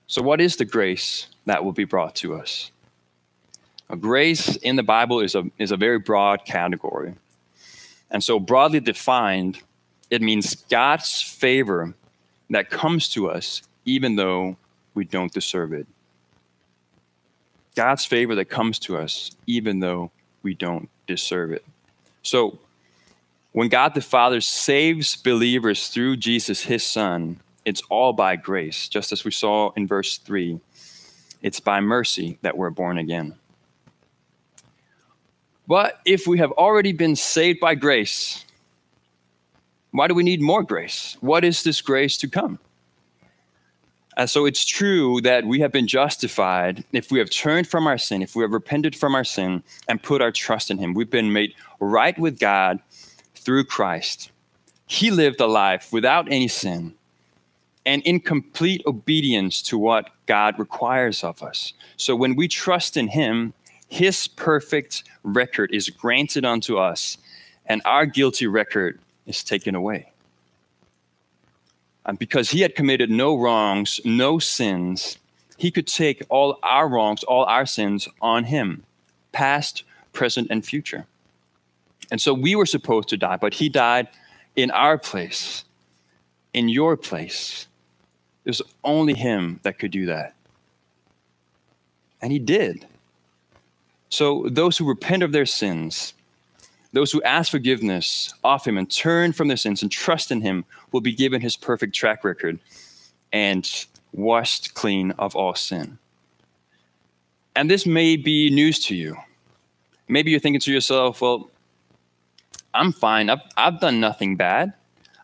So, 0.07 0.23
what 0.23 0.41
is 0.41 0.57
the 0.57 0.65
grace 0.65 1.29
that 1.47 1.65
will 1.65 1.73
be 1.73 1.85
brought 1.85 2.17
to 2.17 2.35
us? 2.35 2.73
Grace 4.01 4.57
in 4.57 4.77
the 4.77 4.83
Bible 4.83 5.21
is 5.21 5.35
a, 5.35 5.45
is 5.59 5.71
a 5.73 5.77
very 5.77 5.99
broad 5.99 6.45
category. 6.45 7.15
And 8.11 8.23
so, 8.23 8.41
broadly 8.41 8.81
defined, 8.81 9.61
it 10.11 10.21
means 10.21 10.57
God's 10.69 11.23
favor 11.23 11.95
that 12.51 12.69
comes 12.69 13.09
to 13.11 13.31
us 13.31 13.63
even 13.85 14.17
though 14.17 14.57
we 14.95 15.05
don't 15.05 15.33
deserve 15.33 15.73
it. 15.73 15.87
God's 17.77 18.05
favor 18.05 18.35
that 18.35 18.47
comes 18.47 18.79
to 18.81 18.97
us 18.97 19.31
even 19.47 19.81
though 19.81 20.11
we 20.43 20.55
don't 20.55 20.89
deserve 21.07 21.53
it. 21.53 21.65
So, 22.23 22.59
when 23.53 23.69
God 23.69 23.95
the 23.95 24.01
Father 24.01 24.41
saves 24.41 25.17
believers 25.17 25.89
through 25.89 26.19
Jesus, 26.19 26.63
his 26.63 26.85
Son, 26.85 27.41
it's 27.65 27.83
all 27.89 28.13
by 28.13 28.37
grace, 28.37 28.89
just 28.89 29.11
as 29.13 29.25
we 29.25 29.33
saw 29.33 29.73
in 29.73 29.87
verse 29.87 30.19
3. 30.19 30.61
It's 31.43 31.59
by 31.59 31.81
mercy 31.81 32.39
that 32.43 32.57
we're 32.57 32.71
born 32.71 32.99
again. 32.99 33.35
But 35.67 36.01
if 36.05 36.27
we 36.27 36.39
have 36.39 36.53
already 36.53 36.93
been 36.93 37.17
saved 37.17 37.61
by 37.61 37.75
grace, 37.75 38.45
why 39.93 40.07
do 40.07 40.15
we 40.15 40.23
need 40.23 40.41
more 40.41 40.63
grace? 40.63 41.17
What 41.21 41.45
is 41.45 41.63
this 41.63 41.81
grace 41.81 42.17
to 42.19 42.29
come? 42.29 42.59
And 44.17 44.29
so 44.29 44.45
it's 44.45 44.65
true 44.65 45.21
that 45.23 45.47
we 45.47 45.61
have 45.61 45.73
been 45.73 45.87
justified 45.87 46.85
if 46.93 47.11
we 47.11 47.19
have 47.19 47.31
turned 47.31 47.67
from 47.67 47.87
our 47.87 47.99
sin, 47.99 48.23
if 48.23 48.37
we 48.37 48.43
have 48.43 48.53
repented 48.53 48.95
from 48.95 49.15
our 49.15 49.25
sin 49.25 49.63
and 49.89 50.03
put 50.03 50.21
our 50.21 50.33
trust 50.33 50.71
in 50.71 50.79
Him. 50.79 50.95
We've 50.95 51.11
been 51.11 51.33
made 51.33 51.55
right 51.79 52.19
with 52.19 52.39
God 52.39 52.81
through 53.35 53.65
Christ. 53.65 54.31
He 54.87 55.11
lived 55.11 55.41
a 55.41 55.47
life 55.47 55.93
without 55.93 56.31
any 56.31 56.49
sin 56.49 56.95
and 57.87 58.03
in 58.03 58.21
complete 58.21 58.83
obedience 58.87 59.63
to 59.63 59.79
what 59.79 60.11
God 60.27 60.59
requires 60.59 61.25
of 61.25 61.43
us. 61.43 61.73
So 61.97 62.15
when 62.15 62.37
we 62.37 62.47
trust 62.47 62.97
in 62.97 63.09
Him, 63.09 63.55
His 63.89 64.27
perfect 64.27 65.05
record 65.23 65.71
is 65.73 65.89
granted 65.89 66.45
unto 66.45 66.77
us, 66.77 67.17
and 67.65 67.81
our 67.85 68.05
guilty 68.05 68.47
record 68.47 68.99
is 69.31 69.45
taken 69.45 69.75
away. 69.75 70.13
And 72.05 72.19
because 72.19 72.51
He 72.51 72.61
had 72.61 72.75
committed 72.75 73.11
no 73.11 73.37
wrongs, 73.37 74.01
no 74.05 74.39
sins, 74.39 75.19
He 75.57 75.71
could 75.71 75.87
take 75.87 76.23
all 76.29 76.59
our 76.63 76.89
wrongs, 76.89 77.23
all 77.25 77.45
our 77.45 77.67
sins 77.67 78.09
on 78.21 78.45
Him, 78.45 78.85
past, 79.33 79.85
present, 80.13 80.49
and 80.51 80.65
future. 80.65 81.07
And 82.11 82.21
so 82.21 82.35
we 82.35 82.57
were 82.57 82.67
supposed 82.67 83.09
to 83.09 83.17
die, 83.17 83.37
but 83.37 83.55
He 83.55 83.69
died 83.69 84.09
in 84.57 84.71
our 84.71 84.99
place, 84.99 85.65
in 86.53 86.69
your 86.69 86.97
place 86.97 87.69
it 88.45 88.51
was 88.51 88.63
only 88.83 89.15
him 89.15 89.61
that 89.63 89.79
could 89.79 89.91
do 89.91 90.07
that. 90.07 90.35
And 92.23 92.33
he 92.33 92.39
did. 92.39 92.87
So, 94.09 94.47
those 94.49 94.79
who 94.79 94.85
repent 94.85 95.23
of 95.23 95.33
their 95.33 95.47
sins, 95.47 96.15
those 96.93 97.13
who 97.13 97.23
ask 97.23 97.51
forgiveness 97.51 98.33
of 98.43 98.65
him 98.65 98.77
and 98.77 98.91
turn 98.91 99.33
from 99.33 99.49
their 99.49 99.57
sins 99.57 99.83
and 99.83 99.91
trust 99.91 100.31
in 100.31 100.41
him 100.41 100.65
will 100.93 101.01
be 101.01 101.13
given 101.13 101.41
his 101.41 101.57
perfect 101.57 101.95
track 101.95 102.25
record 102.25 102.59
and 103.33 103.87
washed 104.13 104.75
clean 104.75 105.13
of 105.13 105.37
all 105.37 105.55
sin. 105.55 105.99
And 107.55 107.71
this 107.71 107.87
may 107.87 108.17
be 108.17 108.51
news 108.51 108.85
to 108.87 108.95
you. 108.95 109.17
Maybe 110.09 110.31
you're 110.31 110.41
thinking 110.41 110.61
to 110.61 110.73
yourself, 110.73 111.21
well, 111.21 111.51
I'm 112.75 112.93
fine. 112.93 113.31
I've, 113.31 113.41
I've 113.57 113.81
done 113.81 114.01
nothing 114.01 114.37
bad. 114.37 114.73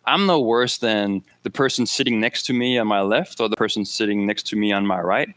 I'm 0.04 0.26
no 0.26 0.40
worse 0.40 0.78
than 0.78 1.22
the 1.42 1.50
person 1.50 1.84
sitting 1.84 2.20
next 2.20 2.44
to 2.46 2.52
me 2.52 2.78
on 2.78 2.86
my 2.86 3.00
left 3.00 3.40
or 3.40 3.48
the 3.48 3.56
person 3.56 3.84
sitting 3.84 4.24
next 4.24 4.44
to 4.48 4.56
me 4.56 4.72
on 4.72 4.86
my 4.86 5.00
right. 5.00 5.28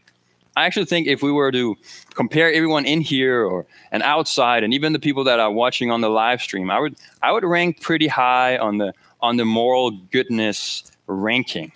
I 0.56 0.66
actually 0.66 0.86
think 0.86 1.06
if 1.06 1.22
we 1.22 1.30
were 1.30 1.52
to 1.52 1.76
compare 2.14 2.52
everyone 2.52 2.84
in 2.84 3.00
here 3.00 3.44
or 3.44 3.66
and 3.92 4.02
outside, 4.02 4.64
and 4.64 4.74
even 4.74 4.92
the 4.92 4.98
people 4.98 5.24
that 5.24 5.38
are 5.38 5.50
watching 5.50 5.90
on 5.90 6.00
the 6.00 6.08
live 6.08 6.42
stream, 6.42 6.70
I 6.70 6.80
would 6.80 6.96
I 7.22 7.32
would 7.32 7.44
rank 7.44 7.80
pretty 7.80 8.08
high 8.08 8.58
on 8.58 8.78
the 8.78 8.92
on 9.20 9.36
the 9.36 9.44
moral 9.44 9.90
goodness 9.90 10.90
ranking. 11.06 11.72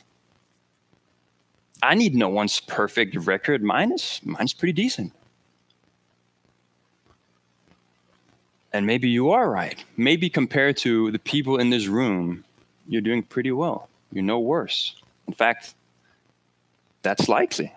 I 1.83 1.95
need 1.95 2.15
no 2.15 2.29
one's 2.29 2.61
perfect 2.61 3.15
record. 3.15 3.63
Mine 3.63 3.93
is 3.93 4.21
mine's 4.25 4.53
pretty 4.53 4.73
decent. 4.73 5.13
And 8.73 8.87
maybe 8.87 9.09
you 9.09 9.31
are 9.31 9.49
right. 9.49 9.85
Maybe 9.97 10.29
compared 10.29 10.77
to 10.79 11.13
the 11.13 11.19
people 11.21 11.59
in 11.59 11.71
this 11.71 11.87
room, 11.87 12.45
you're 12.89 13.03
doing 13.03 13.23
pretty 13.23 13.53
well. 13.53 13.89
You're 14.13 14.25
no 14.25 14.41
worse. 14.41 14.97
In 15.29 15.35
fact, 15.35 15.75
that's 17.03 17.29
likely. 17.29 17.73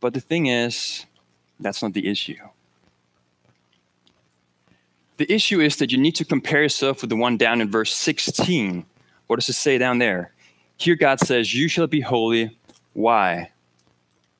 But 0.00 0.14
the 0.14 0.20
thing 0.20 0.46
is, 0.46 1.04
that's 1.58 1.82
not 1.82 1.92
the 1.92 2.08
issue. 2.08 2.36
The 5.18 5.30
issue 5.30 5.60
is 5.60 5.76
that 5.76 5.92
you 5.92 5.98
need 5.98 6.16
to 6.16 6.24
compare 6.24 6.62
yourself 6.62 7.02
with 7.02 7.10
the 7.10 7.16
one 7.16 7.36
down 7.36 7.60
in 7.60 7.70
verse 7.70 7.94
16. 7.94 8.86
What 9.26 9.38
does 9.38 9.50
it 9.50 9.54
say 9.54 9.76
down 9.76 9.98
there? 9.98 10.32
Here 10.78 10.96
God 10.96 11.20
says, 11.20 11.54
You 11.54 11.68
shall 11.68 11.86
be 11.86 12.00
holy. 12.00 12.56
Why? 12.94 13.50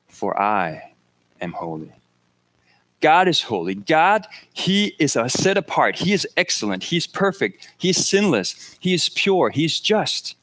For 0.07 0.39
I 0.41 0.93
am 1.39 1.53
holy. 1.53 1.91
God 2.99 3.27
is 3.27 3.43
holy. 3.43 3.75
God, 3.75 4.25
He 4.53 4.95
is 4.97 5.17
set 5.27 5.57
apart. 5.57 5.97
He 5.97 6.13
is 6.13 6.27
excellent. 6.35 6.85
He's 6.85 7.05
perfect. 7.05 7.67
He 7.77 7.89
is 7.89 8.07
sinless. 8.07 8.75
He 8.79 8.93
is 8.93 9.09
pure. 9.09 9.51
He's 9.51 9.79
just. 9.79 10.35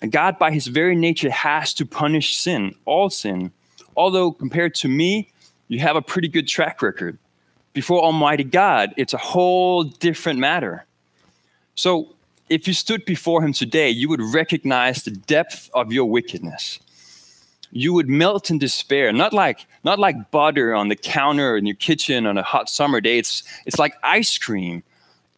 And 0.00 0.12
God, 0.12 0.38
by 0.38 0.52
His 0.52 0.68
very 0.68 0.94
nature, 0.94 1.30
has 1.30 1.74
to 1.74 1.86
punish 1.86 2.36
sin, 2.36 2.74
all 2.84 3.10
sin. 3.10 3.52
Although, 3.96 4.32
compared 4.32 4.74
to 4.76 4.88
me, 4.88 5.30
you 5.68 5.80
have 5.80 5.96
a 5.96 6.02
pretty 6.02 6.28
good 6.28 6.46
track 6.46 6.82
record. 6.82 7.18
Before 7.72 8.02
Almighty 8.02 8.44
God, 8.44 8.94
it's 8.96 9.14
a 9.14 9.18
whole 9.18 9.84
different 9.84 10.38
matter. 10.38 10.84
So, 11.74 12.14
if 12.48 12.68
you 12.68 12.74
stood 12.74 13.04
before 13.04 13.42
Him 13.42 13.52
today, 13.52 13.90
you 13.90 14.08
would 14.08 14.20
recognize 14.20 15.02
the 15.02 15.10
depth 15.10 15.70
of 15.74 15.92
your 15.92 16.04
wickedness. 16.04 16.78
You 17.72 17.92
would 17.94 18.08
melt 18.08 18.50
in 18.50 18.58
despair. 18.58 19.12
Not 19.12 19.32
like 19.32 19.66
not 19.82 19.98
like 19.98 20.30
butter 20.30 20.74
on 20.74 20.88
the 20.88 20.96
counter 20.96 21.56
in 21.56 21.66
your 21.66 21.74
kitchen 21.76 22.26
on 22.26 22.38
a 22.38 22.42
hot 22.42 22.68
summer 22.68 23.00
day. 23.00 23.18
It's 23.18 23.42
it's 23.66 23.78
like 23.78 23.94
ice 24.02 24.38
cream 24.38 24.82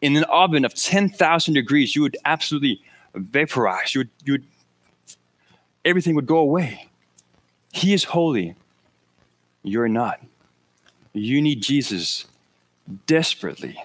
in 0.01 0.15
an 0.15 0.23
oven 0.25 0.63
of 0.63 0.73
10,000 0.73 1.53
degrees. 1.53 1.95
You 1.95 2.03
would 2.03 2.15
absolutely 2.23 2.81
vaporize. 3.15 3.95
You 3.95 4.01
would, 4.01 4.09
you 4.23 4.33
would 4.33 4.43
everything 5.83 6.13
would 6.15 6.27
go 6.27 6.37
away 6.37 6.88
he 7.71 7.93
is 7.93 8.05
holy. 8.05 8.55
You're 9.63 9.89
not. 9.89 10.21
You 11.13 11.41
need 11.41 11.61
jesus 11.61 12.25
desperately. 13.05 13.81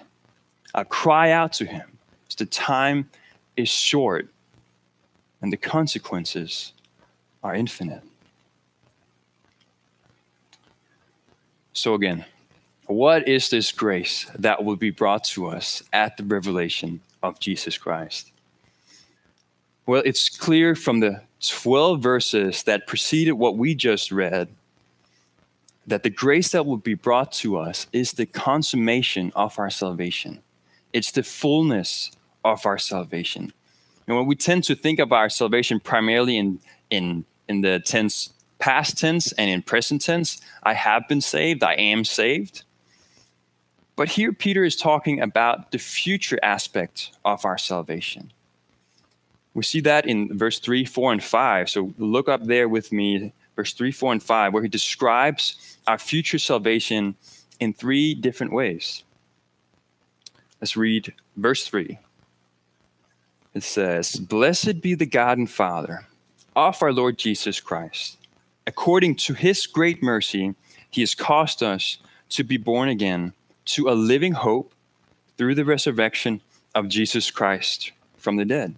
I 0.73 0.83
cry 0.83 1.31
out 1.31 1.53
to 1.53 1.65
him. 1.65 1.97
The 2.37 2.45
time 2.45 3.09
is 3.55 3.69
short 3.69 4.27
and 5.41 5.53
the 5.53 5.57
consequences 5.57 6.73
are 7.43 7.55
infinite. 7.55 8.01
So, 11.71 11.93
again, 11.93 12.25
what 12.87 13.27
is 13.27 13.49
this 13.49 13.71
grace 13.71 14.25
that 14.37 14.63
will 14.63 14.75
be 14.75 14.89
brought 14.89 15.23
to 15.25 15.47
us 15.47 15.83
at 15.93 16.17
the 16.17 16.23
revelation 16.23 17.01
of 17.21 17.39
Jesus 17.39 17.77
Christ? 17.77 18.31
Well, 19.85 20.01
it's 20.05 20.29
clear 20.29 20.75
from 20.75 20.99
the 20.99 21.21
12 21.41 22.01
verses 22.01 22.63
that 22.63 22.87
preceded 22.87 23.33
what 23.33 23.57
we 23.57 23.75
just 23.75 24.11
read 24.11 24.49
that 25.87 26.01
the 26.01 26.09
grace 26.09 26.49
that 26.49 26.65
will 26.65 26.77
be 26.77 26.95
brought 26.95 27.31
to 27.31 27.57
us 27.57 27.85
is 27.93 28.13
the 28.13 28.25
consummation 28.25 29.31
of 29.35 29.59
our 29.59 29.69
salvation. 29.69 30.41
It's 30.93 31.11
the 31.11 31.21
fullness 31.21 32.11
of 32.43 32.65
our 32.65 32.79
salvation. 32.79 33.53
And 34.07 34.17
when 34.17 34.25
we 34.25 34.35
tend 34.35 34.63
to 34.63 34.75
think 34.75 34.97
of 34.99 35.11
our 35.11 35.29
salvation 35.29 35.79
primarily 35.79 36.37
in, 36.37 36.59
in, 36.89 37.25
in 37.47 37.61
the 37.61 37.79
tense 37.79 38.33
past 38.59 38.97
tense 38.97 39.31
and 39.33 39.49
in 39.49 39.61
present 39.61 40.01
tense. 40.01 40.39
I 40.63 40.73
have 40.73 41.07
been 41.07 41.21
saved, 41.21 41.63
I 41.63 41.73
am 41.73 42.03
saved. 42.05 42.63
But 43.95 44.09
here, 44.09 44.33
Peter 44.33 44.63
is 44.63 44.75
talking 44.75 45.21
about 45.21 45.71
the 45.71 45.77
future 45.77 46.39
aspect 46.43 47.11
of 47.23 47.45
our 47.45 47.57
salvation. 47.57 48.33
We 49.55 49.63
see 49.63 49.79
that 49.81 50.05
in 50.05 50.37
verse 50.37 50.59
3, 50.59 50.85
4, 50.85 51.13
and 51.13 51.23
5. 51.23 51.69
So 51.69 51.93
look 51.97 52.29
up 52.29 52.43
there 52.43 52.69
with 52.69 52.91
me, 52.91 53.33
verse 53.55 53.73
3, 53.73 53.91
4, 53.91 54.11
and 54.11 54.23
5, 54.23 54.53
where 54.53 54.61
he 54.61 54.69
describes 54.69 55.77
our 55.87 55.97
future 55.97 56.37
salvation 56.37 57.15
in 57.59 57.73
three 57.73 58.13
different 58.13 58.53
ways. 58.53 59.03
Let's 60.61 60.77
read 60.77 61.13
verse 61.35 61.65
3. 61.67 61.97
It 63.55 63.63
says, 63.63 64.17
Blessed 64.17 64.81
be 64.81 64.93
the 64.93 65.07
God 65.07 65.39
and 65.39 65.49
Father 65.49 66.05
of 66.55 66.83
our 66.83 66.93
Lord 66.93 67.17
Jesus 67.17 67.59
Christ 67.59 68.17
according 68.67 69.15
to 69.15 69.33
his 69.33 69.65
great 69.65 70.01
mercy, 70.01 70.55
he 70.89 71.01
has 71.01 71.15
caused 71.15 71.61
us 71.61 71.97
to 72.29 72.43
be 72.43 72.57
born 72.57 72.89
again 72.89 73.33
to 73.65 73.89
a 73.89 73.91
living 73.91 74.33
hope 74.33 74.73
through 75.37 75.55
the 75.55 75.65
resurrection 75.65 76.41
of 76.73 76.87
Jesus 76.87 77.31
Christ 77.31 77.91
from 78.17 78.37
the 78.37 78.45
dead. 78.45 78.75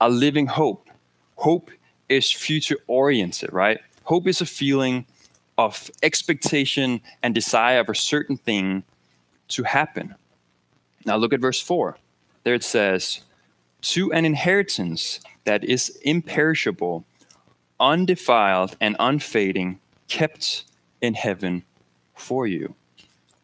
A 0.00 0.08
living 0.08 0.46
hope. 0.46 0.88
Hope 1.36 1.70
is 2.08 2.30
future 2.30 2.78
oriented, 2.86 3.52
right? 3.52 3.80
Hope 4.04 4.26
is 4.26 4.40
a 4.40 4.46
feeling 4.46 5.06
of 5.58 5.90
expectation 6.02 7.00
and 7.22 7.34
desire 7.34 7.80
of 7.80 7.88
a 7.88 7.94
certain 7.94 8.36
thing 8.36 8.84
to 9.48 9.62
happen. 9.62 10.14
Now 11.04 11.16
look 11.16 11.32
at 11.32 11.40
verse 11.40 11.60
4. 11.60 11.96
There 12.44 12.54
it 12.54 12.64
says, 12.64 13.22
To 13.82 14.12
an 14.12 14.24
inheritance 14.24 15.20
that 15.44 15.64
is 15.64 15.98
imperishable 16.02 17.04
undefiled 17.80 18.76
and 18.80 18.96
unfading, 18.98 19.80
kept 20.08 20.64
in 21.00 21.14
heaven 21.14 21.64
for 22.14 22.46
you. 22.46 22.74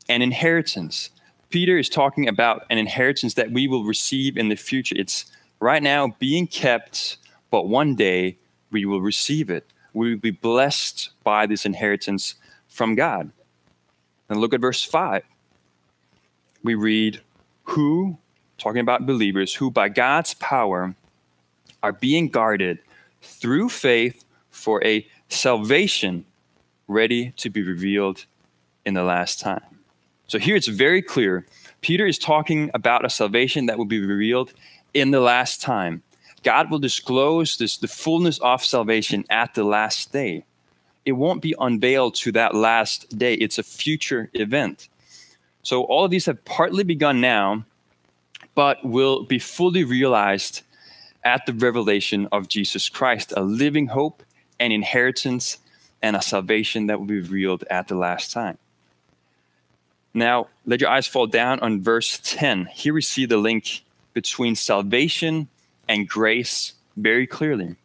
An 0.08 0.22
inheritance. 0.22 1.10
Peter 1.50 1.78
is 1.78 1.88
talking 1.88 2.28
about 2.28 2.64
an 2.70 2.78
inheritance 2.78 3.34
that 3.34 3.50
we 3.50 3.68
will 3.68 3.84
receive 3.84 4.36
in 4.36 4.48
the 4.48 4.56
future. 4.56 4.94
It's 4.98 5.26
right 5.62 5.82
now 5.82 6.08
being 6.18 6.46
kept, 6.48 7.18
but 7.50 7.68
one 7.68 7.94
day 7.94 8.36
we 8.72 8.84
will 8.84 9.00
receive 9.00 9.48
it. 9.48 9.64
We 9.94 10.10
will 10.10 10.20
be 10.20 10.32
blessed 10.32 11.10
by 11.22 11.46
this 11.46 11.64
inheritance 11.64 12.34
from 12.66 12.96
God. 12.96 13.30
And 14.28 14.40
look 14.40 14.52
at 14.52 14.60
verse 14.60 14.82
5. 14.82 15.22
We 16.64 16.74
read, 16.74 17.20
Who, 17.64 18.18
talking 18.58 18.80
about 18.80 19.06
believers, 19.06 19.54
who 19.54 19.70
by 19.70 19.88
God's 19.88 20.34
power 20.34 20.96
are 21.82 21.92
being 21.92 22.28
guarded 22.28 22.80
through 23.20 23.68
faith 23.68 24.24
for 24.50 24.84
a 24.84 25.06
salvation 25.28 26.24
ready 26.88 27.32
to 27.36 27.50
be 27.50 27.62
revealed 27.62 28.24
in 28.84 28.94
the 28.94 29.04
last 29.04 29.38
time. 29.38 29.62
So 30.26 30.38
here 30.38 30.56
it's 30.56 30.66
very 30.66 31.02
clear. 31.02 31.46
Peter 31.82 32.06
is 32.06 32.18
talking 32.18 32.70
about 32.74 33.04
a 33.04 33.10
salvation 33.10 33.66
that 33.66 33.78
will 33.78 33.84
be 33.84 34.00
revealed 34.00 34.52
in 34.94 35.10
the 35.10 35.20
last 35.20 35.60
time. 35.60 36.02
God 36.42 36.70
will 36.70 36.78
disclose 36.78 37.56
this, 37.56 37.76
the 37.76 37.88
fullness 37.88 38.38
of 38.40 38.64
salvation 38.64 39.24
at 39.30 39.54
the 39.54 39.64
last 39.64 40.12
day. 40.12 40.44
It 41.04 41.12
won't 41.12 41.42
be 41.42 41.54
unveiled 41.58 42.14
to 42.16 42.32
that 42.32 42.54
last 42.54 43.16
day, 43.16 43.34
it's 43.34 43.58
a 43.58 43.62
future 43.62 44.30
event. 44.34 44.88
So, 45.62 45.84
all 45.84 46.04
of 46.04 46.10
these 46.10 46.26
have 46.26 46.44
partly 46.44 46.82
begun 46.82 47.20
now, 47.20 47.64
but 48.54 48.84
will 48.84 49.24
be 49.24 49.38
fully 49.38 49.84
realized 49.84 50.62
at 51.24 51.46
the 51.46 51.52
revelation 51.52 52.28
of 52.32 52.48
Jesus 52.48 52.88
Christ, 52.88 53.32
a 53.36 53.42
living 53.42 53.86
hope, 53.88 54.22
an 54.58 54.72
inheritance, 54.72 55.58
and 56.02 56.16
a 56.16 56.22
salvation 56.22 56.88
that 56.88 56.98
will 56.98 57.06
be 57.06 57.20
revealed 57.20 57.64
at 57.70 57.86
the 57.86 57.94
last 57.94 58.32
time. 58.32 58.58
Now, 60.14 60.48
let 60.66 60.80
your 60.80 60.90
eyes 60.90 61.06
fall 61.06 61.26
down 61.26 61.60
on 61.60 61.80
verse 61.80 62.20
10. 62.22 62.66
Here 62.66 62.92
we 62.92 63.02
see 63.02 63.24
the 63.24 63.36
link 63.36 63.82
between 64.12 64.54
salvation 64.56 65.48
and 65.88 66.08
grace 66.08 66.72
very 66.96 67.26
clearly. 67.26 67.76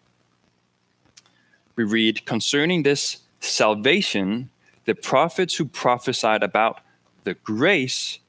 We 1.75 1.84
read, 1.84 2.25
Concerning 2.25 2.84
this 2.84 3.17
salvation, 3.39 4.50
the 4.86 4.96
prophets 4.96 5.55
who 5.55 5.65
prophesied 5.65 6.43
about 6.43 6.79
the 7.24 7.34
grace 7.36 8.19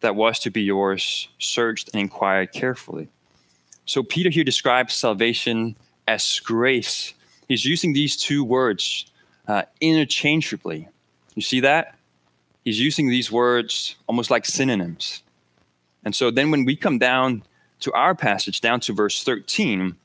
that 0.00 0.16
was 0.16 0.38
to 0.40 0.50
be 0.50 0.62
yours 0.62 1.28
searched 1.38 1.90
and 1.92 2.00
inquired 2.00 2.52
carefully. 2.52 3.08
So, 3.84 4.02
Peter 4.02 4.30
here 4.30 4.44
describes 4.44 4.94
salvation 4.94 5.76
as 6.06 6.40
grace. 6.40 7.14
He's 7.48 7.64
using 7.64 7.92
these 7.92 8.16
two 8.16 8.44
words 8.44 9.06
uh, 9.46 9.62
interchangeably. 9.80 10.88
You 11.34 11.42
see 11.42 11.60
that? 11.60 11.96
He's 12.64 12.80
using 12.80 13.08
these 13.08 13.32
words 13.32 13.96
almost 14.06 14.30
like 14.30 14.44
synonyms. 14.44 15.22
And 16.04 16.14
so 16.14 16.30
then 16.30 16.50
when 16.50 16.64
we 16.64 16.76
come 16.76 16.98
down 16.98 17.42
to 17.80 17.92
our 17.92 18.14
passage, 18.14 18.60
down 18.60 18.80
to 18.80 18.92
verse 18.92 19.22
13, 19.22 19.96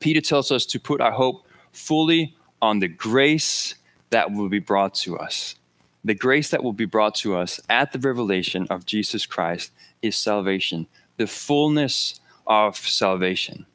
Peter 0.00 0.20
tells 0.20 0.50
us 0.52 0.66
to 0.66 0.80
put 0.80 1.00
our 1.00 1.12
hope 1.12 1.46
fully 1.72 2.34
on 2.60 2.78
the 2.78 2.88
grace 2.88 3.74
that 4.10 4.32
will 4.32 4.48
be 4.48 4.58
brought 4.58 4.94
to 4.94 5.18
us. 5.18 5.56
The 6.04 6.14
grace 6.14 6.50
that 6.50 6.62
will 6.62 6.72
be 6.72 6.84
brought 6.84 7.14
to 7.16 7.36
us 7.36 7.60
at 7.68 7.92
the 7.92 7.98
revelation 7.98 8.66
of 8.70 8.86
Jesus 8.86 9.26
Christ 9.26 9.72
is 10.02 10.16
salvation, 10.16 10.86
the 11.16 11.26
fullness 11.26 12.20
of 12.46 12.76
salvation. 12.76 13.66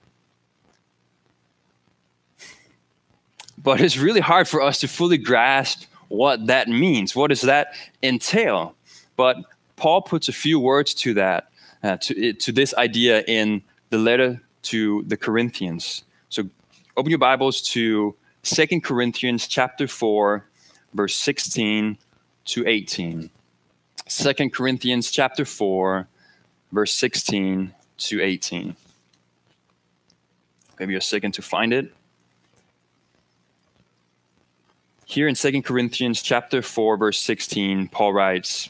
But 3.57 3.81
it's 3.81 3.97
really 3.97 4.21
hard 4.21 4.47
for 4.47 4.61
us 4.61 4.79
to 4.79 4.87
fully 4.87 5.17
grasp 5.17 5.85
what 6.07 6.47
that 6.47 6.67
means. 6.67 7.15
What 7.15 7.27
does 7.27 7.41
that 7.41 7.73
entail? 8.01 8.75
But 9.15 9.37
Paul 9.81 10.03
puts 10.03 10.29
a 10.29 10.31
few 10.31 10.59
words 10.59 10.93
to 10.93 11.15
that 11.15 11.49
uh, 11.81 11.97
to, 12.01 12.33
to 12.33 12.51
this 12.51 12.71
idea 12.75 13.23
in 13.23 13.63
the 13.89 13.97
letter 13.97 14.39
to 14.61 15.01
the 15.07 15.17
Corinthians. 15.17 16.03
So 16.29 16.43
open 16.95 17.09
your 17.09 17.17
Bibles 17.17 17.63
to 17.73 18.15
Second 18.43 18.83
Corinthians 18.83 19.47
chapter 19.47 19.87
4, 19.87 20.45
verse 20.93 21.15
16 21.15 21.97
to 22.45 22.67
18. 22.67 23.31
2 24.07 24.49
Corinthians 24.51 25.09
chapter 25.09 25.45
4, 25.45 26.07
verse 26.71 26.93
16 26.93 27.73
to 27.97 28.21
18. 28.21 28.75
Give 30.77 30.91
you 30.91 30.97
a 30.97 31.01
second 31.01 31.31
to 31.31 31.41
find 31.41 31.73
it. 31.73 31.91
Here 35.05 35.27
in 35.27 35.33
2 35.33 35.63
Corinthians 35.63 36.21
chapter 36.21 36.61
4, 36.61 36.97
verse 36.97 37.19
16, 37.19 37.87
Paul 37.87 38.13
writes, 38.13 38.69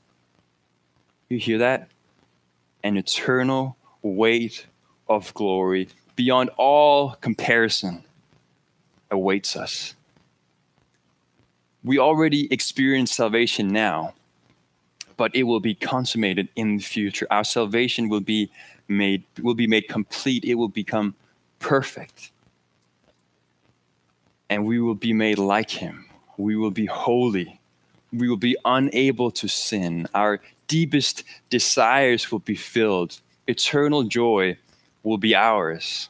You 1.31 1.39
hear 1.39 1.57
that? 1.59 1.87
an 2.83 2.97
eternal 2.97 3.77
weight 4.01 4.65
of 5.07 5.33
glory 5.33 5.89
beyond 6.15 6.49
all 6.57 7.11
comparison 7.21 8.03
awaits 9.09 9.55
us. 9.55 9.95
We 11.83 11.97
already 11.99 12.51
experience 12.53 13.11
salvation 13.11 13.69
now, 13.69 14.13
but 15.17 15.35
it 15.35 15.43
will 15.43 15.59
be 15.59 15.73
consummated 15.73 16.47
in 16.55 16.77
the 16.77 16.83
future. 16.83 17.27
Our 17.31 17.43
salvation 17.43 18.09
will 18.09 18.21
be 18.21 18.51
made 18.87 19.23
will 19.41 19.55
be 19.55 19.67
made 19.67 19.87
complete. 19.87 20.45
It 20.45 20.55
will 20.55 20.69
become 20.69 21.15
perfect. 21.59 22.31
And 24.49 24.65
we 24.65 24.79
will 24.79 24.95
be 24.95 25.13
made 25.13 25.39
like 25.39 25.69
him. 25.69 26.05
We 26.37 26.55
will 26.55 26.71
be 26.71 26.85
holy. 26.85 27.59
We 28.11 28.27
will 28.27 28.37
be 28.37 28.57
unable 28.65 29.31
to 29.31 29.47
sin. 29.47 30.07
Our 30.13 30.41
deepest 30.71 31.25
desires 31.49 32.31
will 32.31 32.39
be 32.39 32.55
filled. 32.55 33.19
Eternal 33.45 34.03
joy 34.03 34.57
will 35.03 35.17
be 35.17 35.35
ours. 35.35 36.07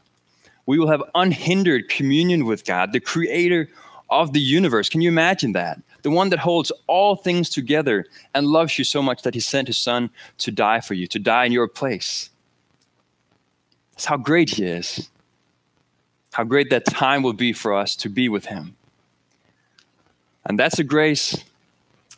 We 0.68 0.78
will 0.78 0.88
have 0.88 1.02
unhindered 1.16 1.90
communion 1.90 2.46
with 2.46 2.64
God, 2.64 2.94
the 2.94 3.00
creator 3.00 3.70
of 4.12 4.34
the 4.34 4.40
universe. 4.40 4.88
Can 4.88 5.02
you 5.02 5.10
imagine 5.10 5.54
that? 5.54 5.82
The 6.04 6.12
one 6.12 6.30
that 6.30 6.38
holds 6.38 6.72
all 6.86 7.16
things 7.16 7.50
together 7.50 8.06
and 8.36 8.46
loves 8.46 8.78
you 8.78 8.86
so 8.86 9.02
much 9.02 9.24
that 9.24 9.34
he 9.34 9.40
sent 9.40 9.68
his 9.68 9.80
son 9.80 10.12
to 10.38 10.52
die 10.52 10.80
for 10.80 10.94
you, 10.94 11.08
to 11.08 11.18
die 11.18 11.46
in 11.46 11.52
your 11.52 11.68
place. 11.68 12.30
That's 13.94 14.06
how 14.06 14.18
great 14.18 14.52
he 14.52 14.66
is. 14.66 15.10
How 16.34 16.44
great 16.44 16.70
that 16.70 16.86
time 16.86 17.24
will 17.24 17.34
be 17.34 17.52
for 17.52 17.74
us 17.74 17.96
to 17.96 18.10
be 18.10 18.30
with 18.30 18.46
him. 18.46 18.76
And 20.46 20.60
that's 20.60 20.78
a 20.78 20.84
grace 20.84 21.36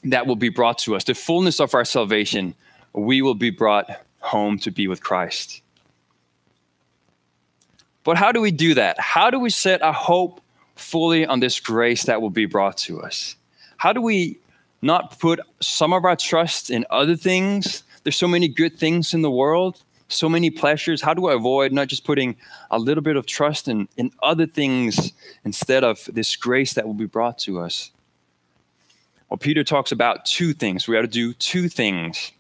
that 0.06 0.28
will 0.28 0.36
be 0.36 0.50
brought 0.50 0.78
to 0.80 0.96
us, 0.96 1.04
the 1.04 1.13
fullness 1.13 1.60
of 1.60 1.74
our 1.74 1.86
salvation, 1.86 2.56
we 2.94 3.22
will 3.22 3.36
be 3.36 3.50
brought 3.50 3.89
home 4.20 4.58
to 4.60 4.72
be 4.72 4.88
with 4.88 5.04
Christ. 5.04 5.62
But 8.04 8.18
how 8.18 8.32
do 8.32 8.42
we 8.42 8.52
do 8.52 8.74
that? 8.74 9.00
How 9.00 9.30
do 9.30 9.39
we 9.39 9.50
set 9.50 9.82
our 9.82 9.94
hope 9.94 10.42
fully 10.76 11.26
on 11.26 11.39
this 11.39 11.60
grace 11.60 12.04
that 12.04 12.22
will 12.22 12.30
be 12.30 12.46
brought 12.46 12.78
to 12.78 13.02
us? 13.02 13.36
How 13.78 13.94
do 13.94 14.02
we 14.02 14.38
not 14.82 15.20
put 15.20 15.39
some 15.62 15.94
of 15.94 16.04
our 16.04 16.16
trust 16.16 16.70
in 16.70 16.86
other 16.89 17.16
things? 17.16 17.84
There's 18.04 18.18
so 18.18 18.28
many 18.28 18.50
good 18.50 18.78
things 18.78 19.13
in 19.13 19.22
the 19.22 19.32
world, 19.32 19.82
so 20.10 20.28
many 20.28 20.50
pleasures. 20.50 21.02
How 21.02 21.13
do 21.13 21.28
I 21.28 21.34
avoid 21.34 21.72
not 21.72 21.88
just 21.88 22.04
putting 22.04 22.36
a 22.70 22.78
little 22.78 23.04
bit 23.04 23.16
of 23.16 23.26
trust 23.26 23.70
in, 23.70 23.88
in 23.96 24.12
other 24.22 24.46
things 24.46 25.13
instead 25.46 25.86
of 25.86 26.10
this 26.12 26.36
grace 26.36 26.74
that 26.74 26.86
will 26.86 26.94
be 26.94 27.06
brought 27.06 27.38
to 27.39 27.62
us? 27.62 27.92
Well, 29.34 29.39
Peter 29.39 29.63
talks 29.63 29.91
about 29.91 30.26
two 30.26 30.54
things. 30.54 30.88
We 30.88 30.93
got 30.93 31.02
to 31.02 31.08
do 31.08 31.34
two 31.34 31.67
things. 31.67 32.34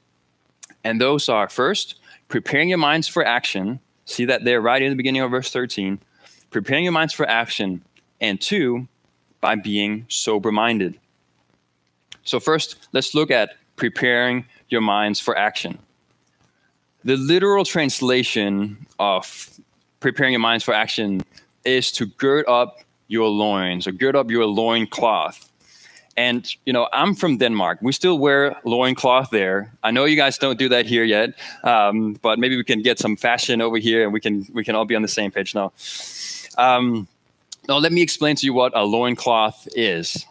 And 0.83 1.01
those 1.01 1.27
are 1.27 1.49
first, 1.49 1.95
preparing 2.27 2.69
your 2.69 2.77
minds 2.77 3.07
for 3.07 3.25
action. 3.25 3.79
See 4.05 4.25
that 4.25 4.43
there 4.43 4.61
right 4.61 4.79
in 4.79 4.91
the 4.91 4.95
beginning 4.95 5.23
of 5.23 5.31
verse 5.31 5.51
13. 5.51 5.97
Preparing 6.51 6.83
your 6.83 6.93
minds 6.93 7.11
for 7.11 7.27
action. 7.27 7.81
And 8.21 8.39
two, 8.39 8.87
by 9.41 9.55
being 9.55 10.05
sober 10.07 10.51
minded. 10.51 10.99
So, 12.25 12.39
first, 12.39 12.87
let's 12.91 13.15
look 13.15 13.31
at 13.31 13.55
preparing 13.75 14.45
your 14.69 14.81
minds 14.81 15.19
for 15.19 15.35
action. 15.35 15.79
The 17.03 17.17
literal 17.17 17.65
translation 17.65 18.85
of 18.99 19.49
preparing 19.99 20.33
your 20.33 20.41
minds 20.41 20.63
for 20.63 20.75
action 20.75 21.23
is 21.65 21.91
to 21.93 22.05
gird 22.05 22.45
up 22.47 22.81
your 23.07 23.29
loins 23.29 23.87
or 23.87 23.93
gird 23.93 24.15
up 24.15 24.29
your 24.29 24.45
loin 24.45 24.85
cloth. 24.85 25.49
And 26.15 26.47
you 26.65 26.73
know, 26.73 26.87
I'm 26.93 27.15
from 27.15 27.37
Denmark. 27.37 27.79
We 27.81 27.91
still 27.91 28.19
wear 28.19 28.55
loincloth 28.63 29.31
there. 29.31 29.71
I 29.83 29.91
know 29.91 30.05
you 30.05 30.15
guys 30.15 30.37
don't 30.37 30.59
do 30.59 30.69
that 30.69 30.85
here 30.85 31.03
yet, 31.03 31.33
um, 31.63 32.13
but 32.21 32.37
maybe 32.37 32.55
we 32.55 32.63
can 32.63 32.81
get 32.81 32.99
some 32.99 33.15
fashion 33.15 33.61
over 33.61 33.77
here, 33.77 34.03
and 34.03 34.13
we 34.13 34.19
can 34.19 34.45
we 34.53 34.63
can 34.63 34.75
all 34.75 34.85
be 34.85 34.95
on 34.95 35.01
the 35.01 35.07
same 35.07 35.31
page 35.31 35.55
now. 35.55 35.71
Um, 36.57 37.07
now, 37.67 37.77
let 37.77 37.91
me 37.91 38.01
explain 38.01 38.35
to 38.35 38.45
you 38.45 38.53
what 38.53 38.73
a 38.75 38.83
loincloth 38.85 39.67
is. 39.75 40.25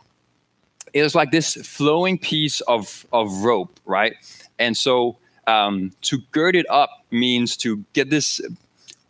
It 0.92 1.00
is 1.00 1.14
like 1.14 1.30
this 1.30 1.54
flowing 1.66 2.18
piece 2.18 2.60
of 2.62 3.04
of 3.12 3.42
rope, 3.42 3.80
right? 3.84 4.14
And 4.58 4.76
so 4.76 5.16
um, 5.46 5.92
to 6.02 6.18
gird 6.30 6.54
it 6.54 6.66
up 6.70 6.90
means 7.10 7.56
to 7.58 7.84
get 7.92 8.10
this 8.10 8.40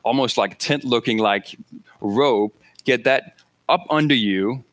almost 0.05 0.39
like 0.39 0.59
tent 0.59 0.85
looking 0.85 1.19
like 1.19 1.57
rope, 2.01 2.55
get 2.85 3.05
that 3.05 3.37
up 3.69 3.85
under 3.91 4.15
you 4.15 4.65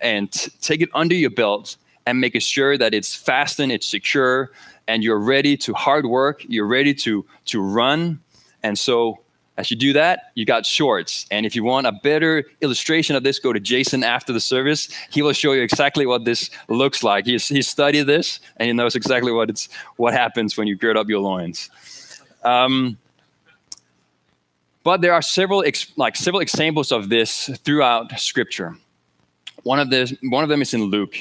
and 0.00 0.30
take 0.60 0.80
it 0.80 0.88
under 0.94 1.14
your 1.14 1.30
belt 1.30 1.76
and 2.06 2.20
making 2.20 2.40
sure 2.40 2.78
that 2.78 2.94
it's 2.94 3.14
fastened, 3.14 3.72
it's 3.72 3.86
secure, 3.86 4.50
and 4.86 5.02
you're 5.02 5.18
ready 5.18 5.56
to 5.56 5.74
hard 5.74 6.06
work, 6.06 6.44
you're 6.48 6.66
ready 6.66 6.94
to 6.94 7.24
to 7.46 7.60
run. 7.60 8.20
And 8.62 8.78
so 8.78 9.18
As 9.58 9.70
you 9.70 9.76
do 9.76 9.92
that, 9.94 10.32
you 10.34 10.44
got 10.44 10.66
shorts. 10.66 11.26
And 11.30 11.46
if 11.46 11.56
you 11.56 11.64
want 11.64 11.86
a 11.86 11.92
better 11.92 12.44
illustration 12.60 13.16
of 13.16 13.22
this, 13.22 13.38
go 13.38 13.52
to 13.54 13.60
Jason 13.60 14.04
after 14.04 14.32
the 14.32 14.40
service. 14.40 14.88
He 15.10 15.22
will 15.22 15.32
show 15.32 15.52
you 15.52 15.62
exactly 15.62 16.04
what 16.04 16.24
this 16.24 16.50
looks 16.68 17.02
like. 17.02 17.24
He's, 17.24 17.48
he 17.48 17.62
studied 17.62 18.02
this 18.02 18.40
and 18.58 18.66
he 18.66 18.72
knows 18.74 18.94
exactly 18.94 19.32
what 19.32 19.48
it's 19.48 19.68
what 19.96 20.12
happens 20.12 20.56
when 20.58 20.66
you 20.66 20.76
gird 20.76 20.96
up 20.96 21.08
your 21.08 21.20
loins. 21.20 21.70
Um, 22.44 22.98
but 24.84 25.00
there 25.00 25.14
are 25.14 25.22
several 25.22 25.64
ex, 25.64 25.90
like 25.96 26.16
several 26.16 26.40
examples 26.40 26.92
of 26.92 27.08
this 27.08 27.48
throughout 27.64 28.18
Scripture. 28.20 28.76
One 29.66 29.80
of 29.80 29.92
one 30.22 30.44
of 30.44 30.48
them 30.48 30.62
is 30.62 30.74
in 30.74 30.84
Luke, 30.84 31.16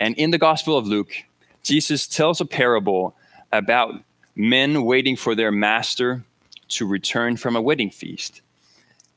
and 0.00 0.14
in 0.16 0.30
the 0.30 0.38
Gospel 0.38 0.78
of 0.78 0.86
Luke, 0.86 1.12
Jesus 1.62 2.06
tells 2.06 2.40
a 2.40 2.46
parable 2.46 3.14
about 3.52 3.92
men 4.34 4.84
waiting 4.84 5.16
for 5.16 5.34
their 5.34 5.52
master 5.52 6.24
to 6.68 6.86
return 6.86 7.36
from 7.36 7.56
a 7.56 7.60
wedding 7.60 7.90
feast. 7.90 8.40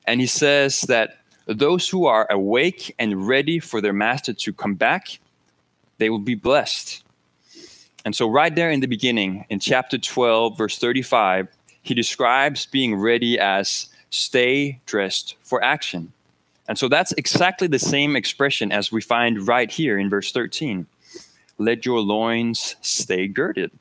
And 0.05 0.19
he 0.19 0.27
says 0.27 0.81
that 0.81 1.19
those 1.45 1.87
who 1.87 2.07
are 2.07 2.27
awake 2.29 2.93
and 2.99 3.25
ready 3.25 3.57
for 3.57 3.79
their 3.79 3.93
master 3.93 4.33
to 4.33 4.51
come 4.51 4.75
back, 4.75 5.21
they 5.99 6.09
will 6.09 6.19
be 6.19 6.35
blessed. 6.35 7.05
And 8.03 8.13
so, 8.13 8.29
right 8.29 8.53
there 8.53 8.69
in 8.69 8.81
the 8.81 8.87
beginning, 8.87 9.45
in 9.49 9.61
chapter 9.61 9.97
12, 9.97 10.57
verse 10.57 10.77
35, 10.77 11.47
he 11.83 11.93
describes 11.93 12.65
being 12.65 12.95
ready 12.95 13.39
as 13.39 13.87
stay 14.09 14.81
dressed 14.85 15.37
for 15.41 15.63
action. 15.63 16.11
And 16.67 16.77
so, 16.77 16.87
that's 16.87 17.11
exactly 17.13 17.67
the 17.67 17.79
same 17.79 18.15
expression 18.15 18.71
as 18.71 18.91
we 18.91 19.01
find 19.01 19.47
right 19.47 19.69
here 19.69 19.97
in 19.97 20.09
verse 20.09 20.31
13. 20.31 20.87
Let 21.57 21.85
your 21.85 21.99
loins 21.99 22.75
stay 22.81 23.27
girded. 23.27 23.71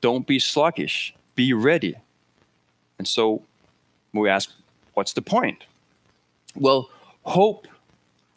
Don't 0.00 0.26
be 0.26 0.38
sluggish, 0.38 1.14
be 1.34 1.52
ready. 1.52 1.96
And 2.98 3.08
so 3.08 3.42
we 4.12 4.28
ask, 4.28 4.50
what's 4.94 5.12
the 5.12 5.22
point? 5.22 5.64
Well, 6.54 6.90
hope 7.22 7.66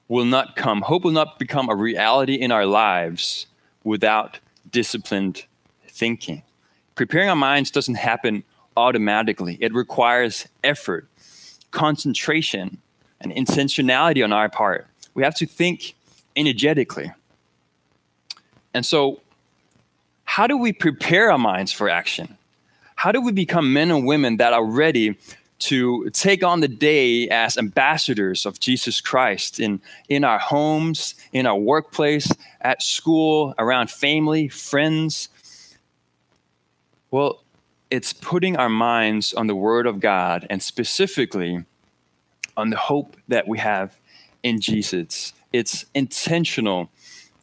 will 0.07 0.25
not 0.25 0.55
come, 0.55 0.81
hope 0.81 1.03
will 1.03 1.11
not 1.11 1.39
become 1.39 1.69
a 1.69 1.75
reality 1.75 2.35
in 2.35 2.51
our 2.51 2.65
lives 2.65 3.47
without 3.83 4.39
disciplined 4.69 5.45
thinking. 5.87 6.43
Preparing 6.95 7.29
our 7.29 7.35
minds 7.35 7.71
doesn't 7.71 7.95
happen 7.95 8.43
automatically, 8.75 9.57
it 9.59 9.73
requires 9.73 10.47
effort, 10.63 11.07
concentration, 11.71 12.77
and 13.23 13.33
intentionality 13.33 14.23
on 14.23 14.31
our 14.31 14.49
part. 14.49 14.87
We 15.13 15.23
have 15.23 15.35
to 15.35 15.45
think 15.45 15.95
energetically. 16.35 17.11
And 18.73 18.85
so, 18.85 19.21
how 20.25 20.47
do 20.47 20.57
we 20.57 20.73
prepare 20.73 21.31
our 21.31 21.37
minds 21.37 21.71
for 21.71 21.89
action? 21.89 22.37
how 23.03 23.11
do 23.11 23.19
we 23.19 23.33
become 23.33 23.73
men 23.73 23.91
and 23.91 24.05
women 24.05 24.37
that 24.37 24.53
are 24.53 24.63
ready 24.63 25.17
to 25.59 26.09
take 26.11 26.41
on 26.41 26.61
the 26.61 26.69
day 26.69 27.27
as 27.27 27.57
ambassadors 27.57 28.45
of 28.45 28.61
Jesus 28.61 29.01
Christ 29.01 29.59
in, 29.59 29.81
in 30.07 30.23
our 30.23 30.39
homes, 30.39 31.13
in 31.33 31.45
our 31.45 31.57
workplace, 31.57 32.31
at 32.61 32.81
school, 32.81 33.53
around 33.59 33.91
family, 33.91 34.47
friends? 34.47 35.27
Well, 37.11 37.43
it's 37.91 38.13
putting 38.13 38.55
our 38.55 38.69
minds 38.69 39.33
on 39.33 39.47
the 39.47 39.55
Word 39.55 39.85
of 39.85 39.99
God 39.99 40.47
and 40.49 40.63
specifically 40.63 41.65
on 42.57 42.69
the 42.69 42.77
hope 42.77 43.17
that 43.27 43.47
we 43.47 43.57
have 43.59 43.97
in 44.43 44.59
Jesus. 44.59 45.33
It's 45.51 45.85
intentional, 45.93 46.89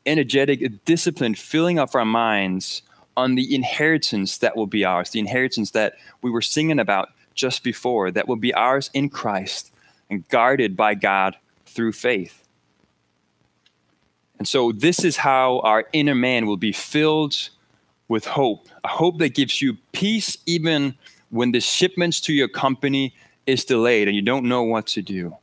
energetic, 0.07 0.85
disciplined, 0.85 1.39
filling 1.39 1.79
up 1.79 1.95
our 1.95 2.05
minds 2.05 2.83
on 3.17 3.35
the 3.35 3.55
inheritance 3.55 4.39
that 4.39 4.57
will 4.57 4.67
be 4.67 4.85
ours, 4.85 5.11
the 5.11 5.21
inheritance 5.21 5.73
that 5.73 5.95
we 6.23 6.31
were 6.31 6.43
singing 6.43 6.79
about 6.79 7.11
just 7.35 7.63
before, 7.63 8.11
that 8.11 8.29
will 8.29 8.37
be 8.37 8.53
ours 8.55 8.91
in 8.95 9.09
Christ 9.09 9.73
and 10.09 10.27
guarded 10.29 10.77
by 10.77 10.95
God 10.95 11.37
through 11.67 11.93
faith. 11.93 12.45
And 14.39 14.49
so, 14.49 14.73
this 14.73 15.05
is 15.05 15.19
how 15.19 15.61
our 15.61 15.85
inner 15.93 16.15
man 16.15 16.47
will 16.47 16.57
be 16.57 16.73
filled 16.73 17.51
with 18.09 18.25
hope 18.27 18.69
a 18.83 18.89
hope 18.89 19.19
that 19.19 19.35
gives 19.35 19.63
you 19.63 19.77
peace 19.93 20.37
even 20.47 20.95
when 21.31 21.53
the 21.53 21.61
shipments 21.61 22.21
to 22.23 22.33
your 22.33 22.49
company 22.49 23.15
is 23.51 23.65
delayed 23.65 24.09
and 24.09 24.15
you 24.15 24.23
don't 24.23 24.45
know 24.45 24.63
what 24.63 24.87
to 24.87 25.03
do. 25.03 25.37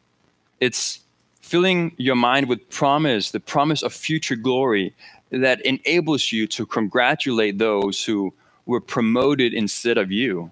It's 0.59 0.99
filling 1.41 1.93
your 1.97 2.15
mind 2.15 2.47
with 2.49 2.69
promise, 2.69 3.31
the 3.31 3.39
promise 3.39 3.83
of 3.83 3.93
future 3.93 4.35
glory 4.35 4.93
that 5.29 5.61
enables 5.61 6.31
you 6.31 6.47
to 6.47 6.65
congratulate 6.65 7.57
those 7.57 8.03
who 8.03 8.33
were 8.65 8.81
promoted 8.81 9.53
instead 9.53 9.97
of 9.97 10.11
you. 10.11 10.51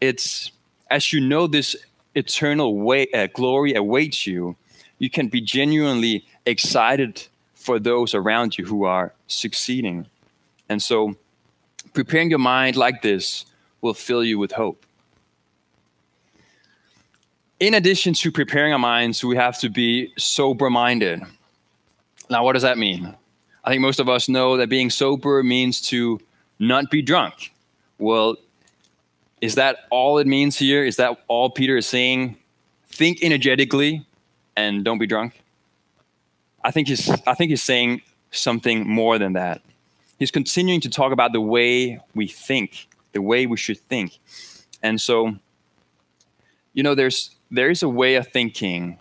It's 0.00 0.52
as 0.90 1.12
you 1.12 1.20
know 1.20 1.46
this 1.46 1.76
eternal 2.14 2.76
way, 2.76 3.06
uh, 3.14 3.28
glory 3.32 3.74
awaits 3.74 4.26
you, 4.26 4.56
you 4.98 5.08
can 5.08 5.28
be 5.28 5.40
genuinely 5.40 6.24
excited 6.44 7.26
for 7.54 7.78
those 7.78 8.14
around 8.14 8.58
you 8.58 8.64
who 8.64 8.84
are 8.84 9.12
succeeding. 9.26 10.06
And 10.68 10.82
so, 10.82 11.16
preparing 11.92 12.30
your 12.30 12.38
mind 12.38 12.76
like 12.76 13.02
this 13.02 13.46
will 13.80 13.94
fill 13.94 14.24
you 14.24 14.38
with 14.38 14.52
hope. 14.52 14.84
In 17.60 17.74
addition 17.74 18.14
to 18.14 18.32
preparing 18.32 18.72
our 18.72 18.78
minds, 18.78 19.22
we 19.22 19.36
have 19.36 19.58
to 19.60 19.68
be 19.68 20.14
sober 20.16 20.70
minded. 20.70 21.20
Now, 22.30 22.42
what 22.42 22.54
does 22.54 22.62
that 22.62 22.78
mean? 22.78 23.14
I 23.62 23.70
think 23.70 23.82
most 23.82 24.00
of 24.00 24.08
us 24.08 24.30
know 24.30 24.56
that 24.56 24.70
being 24.70 24.88
sober 24.88 25.42
means 25.42 25.82
to 25.88 26.18
not 26.58 26.90
be 26.90 27.02
drunk. 27.02 27.52
Well, 27.98 28.36
is 29.42 29.56
that 29.56 29.80
all 29.90 30.16
it 30.16 30.26
means 30.26 30.56
here? 30.56 30.82
Is 30.82 30.96
that 30.96 31.22
all 31.28 31.50
Peter 31.50 31.76
is 31.76 31.86
saying? 31.86 32.38
Think 32.88 33.22
energetically 33.22 34.06
and 34.56 34.82
don't 34.82 34.98
be 34.98 35.06
drunk? 35.06 35.42
I 36.64 36.70
think 36.70 36.88
he's 36.88 37.10
I 37.26 37.34
think 37.34 37.50
he's 37.50 37.62
saying 37.62 38.00
something 38.30 38.88
more 38.88 39.18
than 39.18 39.34
that. 39.34 39.60
He's 40.18 40.30
continuing 40.30 40.80
to 40.82 40.90
talk 40.90 41.12
about 41.12 41.32
the 41.32 41.40
way 41.40 42.00
we 42.14 42.26
think, 42.26 42.88
the 43.12 43.22
way 43.22 43.46
we 43.46 43.56
should 43.56 43.78
think. 43.78 44.18
And 44.82 44.98
so 45.00 45.36
you 46.72 46.82
know 46.82 46.94
there's 46.94 47.36
there 47.50 47.70
is 47.70 47.82
a 47.82 47.88
way 47.88 48.14
of 48.14 48.28
thinking, 48.28 48.98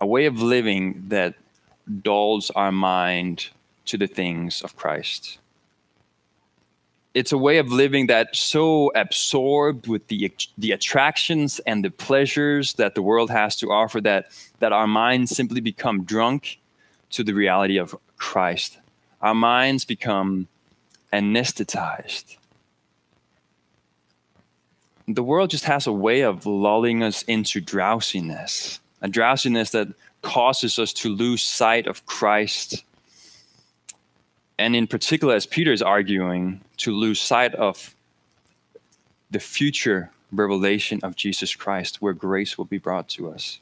a 0.00 0.06
way 0.06 0.26
of 0.26 0.40
living 0.42 1.04
that 1.08 1.34
dulls 2.02 2.50
our 2.50 2.72
mind 2.72 3.48
to 3.86 3.96
the 3.96 4.06
things 4.06 4.62
of 4.62 4.76
Christ. 4.76 5.38
It's 7.14 7.32
a 7.32 7.38
way 7.38 7.58
of 7.58 7.72
living 7.72 8.06
that's 8.06 8.38
so 8.38 8.92
absorbed 8.94 9.88
with 9.88 10.06
the, 10.08 10.30
the 10.58 10.72
attractions 10.72 11.58
and 11.60 11.84
the 11.84 11.90
pleasures 11.90 12.74
that 12.74 12.94
the 12.94 13.02
world 13.02 13.30
has 13.30 13.56
to 13.56 13.72
offer 13.72 14.00
that, 14.02 14.26
that 14.60 14.72
our 14.72 14.86
minds 14.86 15.34
simply 15.34 15.60
become 15.60 16.04
drunk 16.04 16.60
to 17.10 17.24
the 17.24 17.32
reality 17.32 17.78
of 17.78 17.96
Christ. 18.18 18.78
Our 19.22 19.34
minds 19.34 19.84
become 19.84 20.48
anesthetized. 21.12 22.36
The 25.08 25.22
world 25.22 25.50
just 25.50 25.64
has 25.64 25.86
a 25.86 25.92
way 25.92 26.20
of 26.20 26.46
lulling 26.46 27.02
us 27.02 27.22
into 27.22 27.60
drowsiness, 27.60 28.78
a 29.02 29.08
drowsiness 29.08 29.70
that 29.70 29.88
causes 30.22 30.78
us 30.78 30.92
to 30.92 31.08
lose 31.08 31.42
sight 31.42 31.86
of 31.86 32.04
Christ 32.06 32.84
and 34.58 34.74
in 34.74 34.86
particular, 34.86 35.34
as 35.34 35.46
Peter 35.46 35.72
is 35.72 35.82
arguing, 35.82 36.60
to 36.78 36.92
lose 36.92 37.20
sight 37.20 37.54
of 37.54 37.94
the 39.30 39.38
future 39.38 40.10
revelation 40.32 41.00
of 41.02 41.14
Jesus 41.14 41.54
Christ, 41.54 42.02
where 42.02 42.12
grace 42.12 42.58
will 42.58 42.64
be 42.64 42.78
brought 42.78 43.08
to 43.10 43.30
us. 43.30 43.60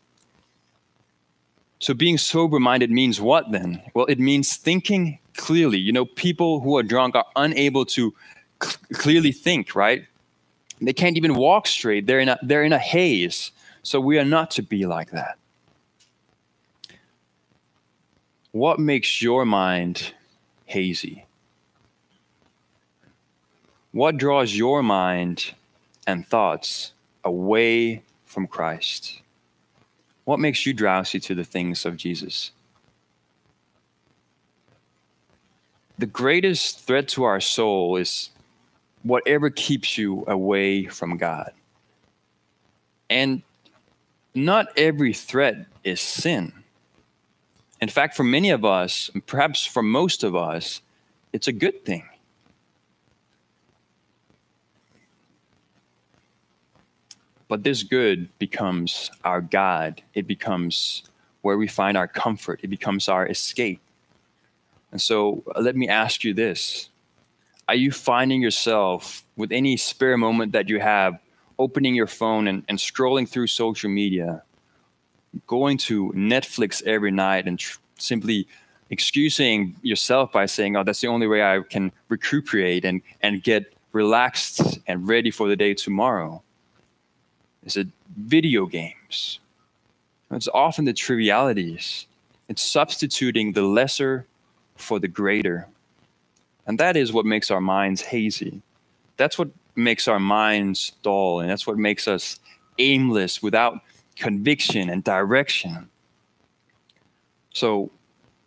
So, 1.78 1.92
being 1.92 2.16
sober 2.16 2.58
minded 2.58 2.90
means 2.90 3.20
what 3.20 3.50
then? 3.50 3.82
Well, 3.92 4.06
it 4.06 4.18
means 4.18 4.56
thinking 4.56 5.18
clearly. 5.36 5.78
You 5.78 5.92
know, 5.92 6.06
people 6.06 6.60
who 6.60 6.78
are 6.78 6.82
drunk 6.82 7.14
are 7.14 7.26
unable 7.36 7.84
to 7.86 8.14
cl- 8.62 8.76
clearly 8.94 9.32
think, 9.32 9.74
right? 9.74 10.06
They 10.80 10.92
can't 10.92 11.16
even 11.16 11.34
walk 11.34 11.66
straight. 11.66 12.06
They're 12.06 12.20
in, 12.20 12.28
a, 12.28 12.38
they're 12.42 12.64
in 12.64 12.72
a 12.72 12.78
haze. 12.78 13.50
So, 13.82 14.00
we 14.00 14.18
are 14.18 14.24
not 14.24 14.50
to 14.52 14.62
be 14.62 14.84
like 14.86 15.10
that. 15.12 15.38
What 18.52 18.78
makes 18.78 19.22
your 19.22 19.44
mind 19.44 20.12
hazy? 20.64 21.26
What 23.92 24.16
draws 24.16 24.56
your 24.56 24.82
mind 24.82 25.54
and 26.06 26.26
thoughts 26.26 26.92
away 27.24 28.02
from 28.24 28.46
Christ? 28.46 29.20
What 30.24 30.40
makes 30.40 30.66
you 30.66 30.72
drowsy 30.72 31.20
to 31.20 31.34
the 31.34 31.44
things 31.44 31.86
of 31.86 31.96
Jesus? 31.96 32.50
The 35.98 36.06
greatest 36.06 36.80
threat 36.80 37.08
to 37.08 37.24
our 37.24 37.40
soul 37.40 37.96
is 37.96 38.30
whatever 39.06 39.50
keeps 39.50 39.96
you 39.96 40.24
away 40.26 40.86
from 40.86 41.16
God. 41.16 41.52
And 43.08 43.42
not 44.34 44.66
every 44.76 45.12
threat 45.12 45.66
is 45.84 46.00
sin. 46.00 46.52
In 47.80 47.88
fact, 47.88 48.16
for 48.16 48.24
many 48.24 48.50
of 48.50 48.64
us, 48.64 49.10
and 49.14 49.24
perhaps 49.24 49.64
for 49.64 49.82
most 49.82 50.24
of 50.24 50.34
us, 50.34 50.80
it's 51.32 51.46
a 51.46 51.52
good 51.52 51.84
thing. 51.84 52.04
But 57.48 57.62
this 57.62 57.84
good 57.84 58.28
becomes 58.40 59.12
our 59.24 59.40
God. 59.40 60.02
It 60.14 60.26
becomes 60.26 61.04
where 61.42 61.56
we 61.56 61.68
find 61.68 61.96
our 61.96 62.08
comfort. 62.08 62.58
It 62.64 62.68
becomes 62.68 63.08
our 63.08 63.24
escape. 63.28 63.80
And 64.90 65.00
so 65.00 65.44
uh, 65.54 65.60
let 65.60 65.76
me 65.76 65.88
ask 65.88 66.24
you 66.24 66.34
this 66.34 66.88
Are 67.68 67.74
you 67.74 67.90
finding 67.90 68.40
yourself 68.40 69.24
with 69.36 69.50
any 69.50 69.76
spare 69.76 70.16
moment 70.16 70.52
that 70.52 70.68
you 70.68 70.78
have 70.80 71.18
opening 71.58 71.94
your 71.94 72.06
phone 72.06 72.46
and, 72.46 72.64
and 72.68 72.78
scrolling 72.78 73.28
through 73.28 73.48
social 73.48 73.90
media, 73.90 74.42
going 75.46 75.78
to 75.78 76.12
Netflix 76.12 76.82
every 76.84 77.10
night 77.10 77.46
and 77.46 77.58
tr- 77.58 77.78
simply 77.98 78.46
excusing 78.90 79.74
yourself 79.82 80.30
by 80.30 80.46
saying, 80.46 80.76
oh, 80.76 80.84
that's 80.84 81.00
the 81.00 81.08
only 81.08 81.26
way 81.26 81.42
I 81.42 81.60
can 81.68 81.90
recuperate 82.08 82.84
and, 82.84 83.02
and 83.20 83.42
get 83.42 83.72
relaxed 83.92 84.78
and 84.86 85.08
ready 85.08 85.30
for 85.30 85.48
the 85.48 85.56
day 85.56 85.74
tomorrow? 85.74 86.42
Is 87.64 87.76
it 87.76 87.88
video 88.16 88.66
games? 88.66 89.40
It's 90.30 90.48
often 90.54 90.84
the 90.84 90.92
trivialities. 90.92 92.06
It's 92.48 92.62
substituting 92.62 93.52
the 93.52 93.62
lesser 93.62 94.26
for 94.76 95.00
the 95.00 95.08
greater. 95.08 95.66
And 96.66 96.78
that 96.78 96.96
is 96.96 97.12
what 97.12 97.24
makes 97.26 97.50
our 97.50 97.60
minds 97.60 98.02
hazy. 98.02 98.62
That's 99.16 99.38
what 99.38 99.50
makes 99.76 100.08
our 100.08 100.18
minds 100.18 100.92
dull, 101.02 101.40
and 101.40 101.50
that's 101.50 101.66
what 101.66 101.78
makes 101.78 102.08
us 102.08 102.40
aimless 102.78 103.42
without 103.42 103.80
conviction 104.16 104.90
and 104.90 105.04
direction. 105.04 105.88
So, 107.52 107.90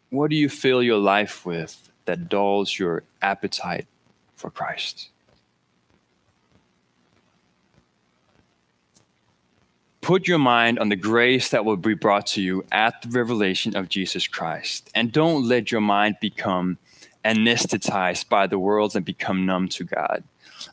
what 0.10 0.30
do 0.30 0.36
you 0.36 0.50
fill 0.50 0.84
your 0.84 0.98
life 0.98 1.46
with 1.46 1.90
that 2.06 2.30
dulls 2.30 2.78
your 2.78 3.04
appetite 3.22 3.88
for 4.36 4.50
Christ? 4.50 5.10
Put 10.02 10.28
your 10.28 10.40
mind 10.40 10.80
on 10.80 10.90
the 10.90 10.96
grace 10.96 11.50
that 11.50 11.66
will 11.66 11.78
be 11.78 11.94
brought 11.94 12.26
to 12.28 12.42
you 12.42 12.66
at 12.72 13.00
the 13.02 13.10
revelation 13.10 13.76
of 13.76 13.90
Jesus 13.90 14.28
Christ. 14.28 14.90
And 14.96 15.12
don't 15.12 15.48
let 15.48 15.72
your 15.72 15.82
mind 15.82 16.18
become 16.20 16.80
anesthetized 17.26 18.30
by 18.30 18.48
the 18.48 18.60
world 18.60 18.96
and 18.96 19.06
become 19.06 19.46
numb 19.46 19.68
to 19.70 19.84
God. 19.84 20.24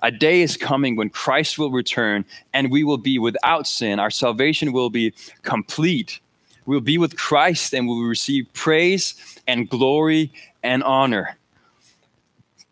A 0.03 0.11
day 0.11 0.43
is 0.43 0.57
coming 0.57 0.97
when 0.97 1.11
Christ 1.11 1.59
will 1.59 1.71
return 1.71 2.25
and 2.53 2.71
we 2.71 2.85
will 2.85 2.99
be 2.99 3.19
without 3.19 3.67
sin. 3.67 3.99
Our 3.99 4.11
salvation 4.11 4.73
will 4.73 4.91
be 4.91 5.15
complete. 5.43 6.21
We'll 6.67 6.81
be 6.81 6.99
with 6.99 7.17
Christ 7.17 7.73
and 7.75 7.87
we'll 7.87 8.03
receive 8.03 8.53
praise 8.53 9.15
and 9.47 9.69
glory 9.69 10.33
and 10.63 10.83
honor. 10.83 11.37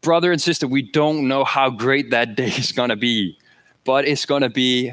Brother 0.00 0.32
and 0.32 0.42
sister, 0.42 0.66
we 0.66 0.82
don't 0.82 1.28
know 1.28 1.44
how 1.44 1.70
great 1.70 2.10
that 2.10 2.34
day 2.34 2.48
is 2.48 2.72
going 2.72 2.90
to 2.90 2.96
be, 2.96 3.38
but 3.84 4.06
it's 4.06 4.26
going 4.26 4.42
to 4.42 4.50
be 4.50 4.92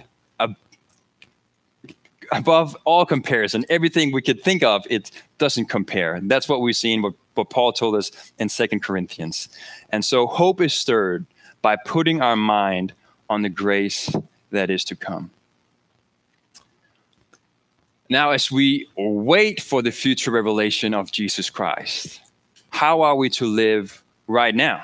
above 2.31 2.75
all 2.85 3.05
comparison. 3.05 3.65
Everything 3.69 4.11
we 4.11 4.21
could 4.21 4.41
think 4.41 4.63
of, 4.63 4.85
it 4.89 5.11
doesn't 5.37 5.65
compare. 5.65 6.19
That's 6.23 6.47
what 6.47 6.61
we've 6.61 6.75
seen, 6.75 7.01
what, 7.01 7.13
what 7.35 7.49
Paul 7.49 7.73
told 7.73 7.95
us 7.95 8.11
in 8.39 8.49
Second 8.49 8.81
Corinthians. 8.83 9.49
And 9.89 10.03
so 10.03 10.27
hope 10.27 10.61
is 10.61 10.73
stirred 10.73 11.25
by 11.61 11.75
putting 11.85 12.21
our 12.21 12.35
mind 12.35 12.93
on 13.29 13.41
the 13.41 13.49
grace 13.49 14.13
that 14.51 14.69
is 14.69 14.83
to 14.85 14.95
come. 14.95 15.31
Now, 18.09 18.31
as 18.31 18.51
we 18.51 18.89
wait 18.97 19.61
for 19.61 19.81
the 19.81 19.91
future 19.91 20.31
revelation 20.31 20.93
of 20.93 21.11
Jesus 21.11 21.49
Christ, 21.49 22.19
how 22.69 23.01
are 23.01 23.15
we 23.15 23.29
to 23.31 23.45
live 23.45 24.03
right 24.27 24.53
now? 24.53 24.83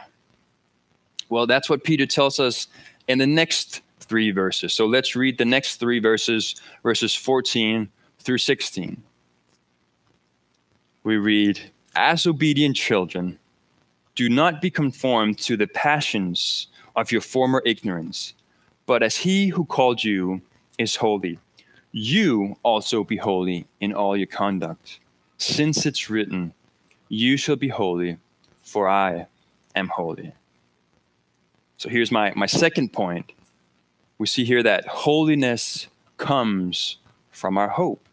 Well, 1.29 1.45
that's 1.45 1.69
what 1.69 1.83
Peter 1.83 2.05
tells 2.05 2.39
us 2.39 2.67
in 3.09 3.17
the 3.17 3.27
next 3.27 3.81
three 4.07 4.31
verses. 4.31 4.73
So 4.73 4.85
let's 4.85 5.15
read 5.15 5.37
the 5.37 5.45
next 5.45 5.77
three 5.77 5.99
verses, 5.99 6.55
verses 6.83 7.15
14 7.15 7.89
through 8.19 8.37
16. 8.37 9.01
We 11.03 11.17
read, 11.17 11.71
As 11.95 12.27
obedient 12.27 12.75
children, 12.75 13.39
do 14.15 14.29
not 14.29 14.61
be 14.61 14.69
conformed 14.69 15.37
to 15.39 15.55
the 15.55 15.67
passions 15.67 16.67
of 16.95 17.11
your 17.11 17.21
former 17.21 17.61
ignorance, 17.65 18.33
but 18.85 19.03
as 19.03 19.17
he 19.17 19.49
who 19.49 19.65
called 19.65 20.03
you 20.03 20.41
is 20.77 20.95
holy, 20.95 21.39
you 21.91 22.57
also 22.63 23.03
be 23.03 23.17
holy 23.17 23.67
in 23.79 23.93
all 23.93 24.17
your 24.17 24.27
conduct. 24.27 24.99
Since 25.37 25.85
it's 25.85 26.09
written, 26.09 26.53
You 27.09 27.37
shall 27.37 27.55
be 27.55 27.69
holy, 27.69 28.17
for 28.63 28.89
I 28.89 29.27
am 29.75 29.87
holy. 29.87 30.33
So 31.77 31.89
here's 31.89 32.11
my, 32.11 32.33
my 32.35 32.47
second 32.47 32.91
point. 32.91 33.31
We 34.17 34.27
see 34.27 34.43
here 34.43 34.63
that 34.63 34.85
holiness 34.87 35.87
comes 36.17 36.97
from 37.31 37.57
our 37.57 37.69
hope. 37.69 38.03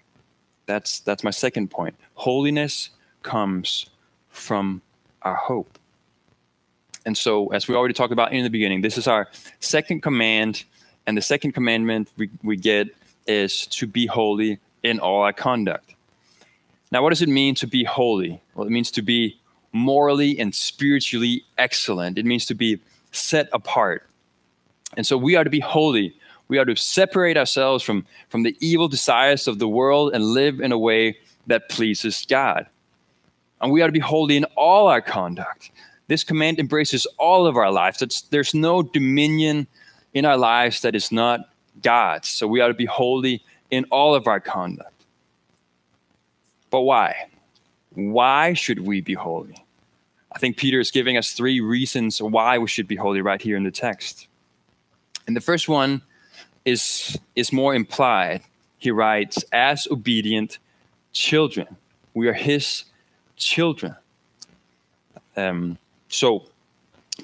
That's, 0.66 1.00
that's 1.00 1.24
my 1.24 1.30
second 1.30 1.70
point. 1.70 1.94
Holiness 2.14 2.90
comes 3.22 3.88
from 4.28 4.82
our 5.22 5.34
hope. 5.34 5.78
And 7.06 7.16
so, 7.16 7.48
as 7.48 7.68
we 7.68 7.74
already 7.74 7.94
talked 7.94 8.12
about 8.12 8.32
in 8.32 8.44
the 8.44 8.50
beginning, 8.50 8.80
this 8.80 8.96
is 8.96 9.06
our 9.06 9.28
second 9.60 10.02
command. 10.02 10.64
And 11.06 11.16
the 11.16 11.22
second 11.22 11.52
commandment 11.52 12.08
we, 12.16 12.30
we 12.42 12.56
get 12.56 12.88
is 13.26 13.66
to 13.68 13.86
be 13.86 14.06
holy 14.06 14.58
in 14.82 15.00
all 15.00 15.22
our 15.22 15.32
conduct. 15.32 15.94
Now, 16.90 17.02
what 17.02 17.10
does 17.10 17.22
it 17.22 17.28
mean 17.28 17.54
to 17.56 17.66
be 17.66 17.84
holy? 17.84 18.40
Well, 18.54 18.66
it 18.66 18.70
means 18.70 18.90
to 18.92 19.02
be 19.02 19.38
morally 19.72 20.38
and 20.38 20.54
spiritually 20.54 21.44
excellent, 21.58 22.16
it 22.16 22.24
means 22.24 22.46
to 22.46 22.54
be 22.54 22.80
set 23.12 23.48
apart. 23.52 24.06
And 24.96 25.06
so, 25.06 25.16
we 25.16 25.36
are 25.36 25.44
to 25.44 25.50
be 25.50 25.60
holy. 25.60 26.14
We 26.48 26.58
are 26.58 26.64
to 26.64 26.76
separate 26.76 27.36
ourselves 27.36 27.82
from, 27.82 28.06
from 28.28 28.42
the 28.42 28.56
evil 28.60 28.88
desires 28.88 29.48
of 29.48 29.58
the 29.58 29.68
world 29.68 30.12
and 30.14 30.24
live 30.24 30.60
in 30.60 30.72
a 30.72 30.78
way 30.78 31.16
that 31.46 31.68
pleases 31.68 32.26
God. 32.28 32.66
And 33.60 33.72
we 33.72 33.80
are 33.82 33.86
to 33.88 33.92
be 33.92 33.98
holy 33.98 34.36
in 34.36 34.44
all 34.56 34.88
our 34.88 35.00
conduct. 35.00 35.70
This 36.06 36.22
command 36.22 36.58
embraces 36.58 37.06
all 37.18 37.46
of 37.46 37.56
our 37.56 37.70
lives. 37.70 38.02
It's, 38.02 38.22
there's 38.22 38.52
no 38.52 38.82
dominion 38.82 39.66
in 40.12 40.24
our 40.24 40.36
lives 40.36 40.82
that 40.82 40.94
is 40.94 41.10
not 41.10 41.48
God's. 41.82 42.28
So 42.28 42.46
we 42.46 42.60
are 42.60 42.68
to 42.68 42.74
be 42.74 42.84
holy 42.84 43.42
in 43.70 43.84
all 43.90 44.14
of 44.14 44.26
our 44.26 44.40
conduct. 44.40 44.92
But 46.70 46.82
why? 46.82 47.28
Why 47.94 48.52
should 48.52 48.80
we 48.80 49.00
be 49.00 49.14
holy? 49.14 49.56
I 50.32 50.38
think 50.38 50.56
Peter 50.56 50.80
is 50.80 50.90
giving 50.90 51.16
us 51.16 51.32
three 51.32 51.60
reasons 51.60 52.20
why 52.20 52.58
we 52.58 52.66
should 52.66 52.88
be 52.88 52.96
holy 52.96 53.22
right 53.22 53.40
here 53.40 53.56
in 53.56 53.62
the 53.62 53.70
text. 53.70 54.26
And 55.26 55.36
the 55.36 55.40
first 55.40 55.68
one 55.68 56.02
is, 56.64 57.18
is 57.34 57.52
more 57.52 57.74
implied. 57.74 58.42
He 58.78 58.90
writes, 58.90 59.44
as 59.52 59.86
obedient 59.90 60.58
children. 61.12 61.76
We 62.12 62.28
are 62.28 62.34
his 62.34 62.84
children. 63.36 63.96
Um, 65.36 65.78
so, 66.08 66.44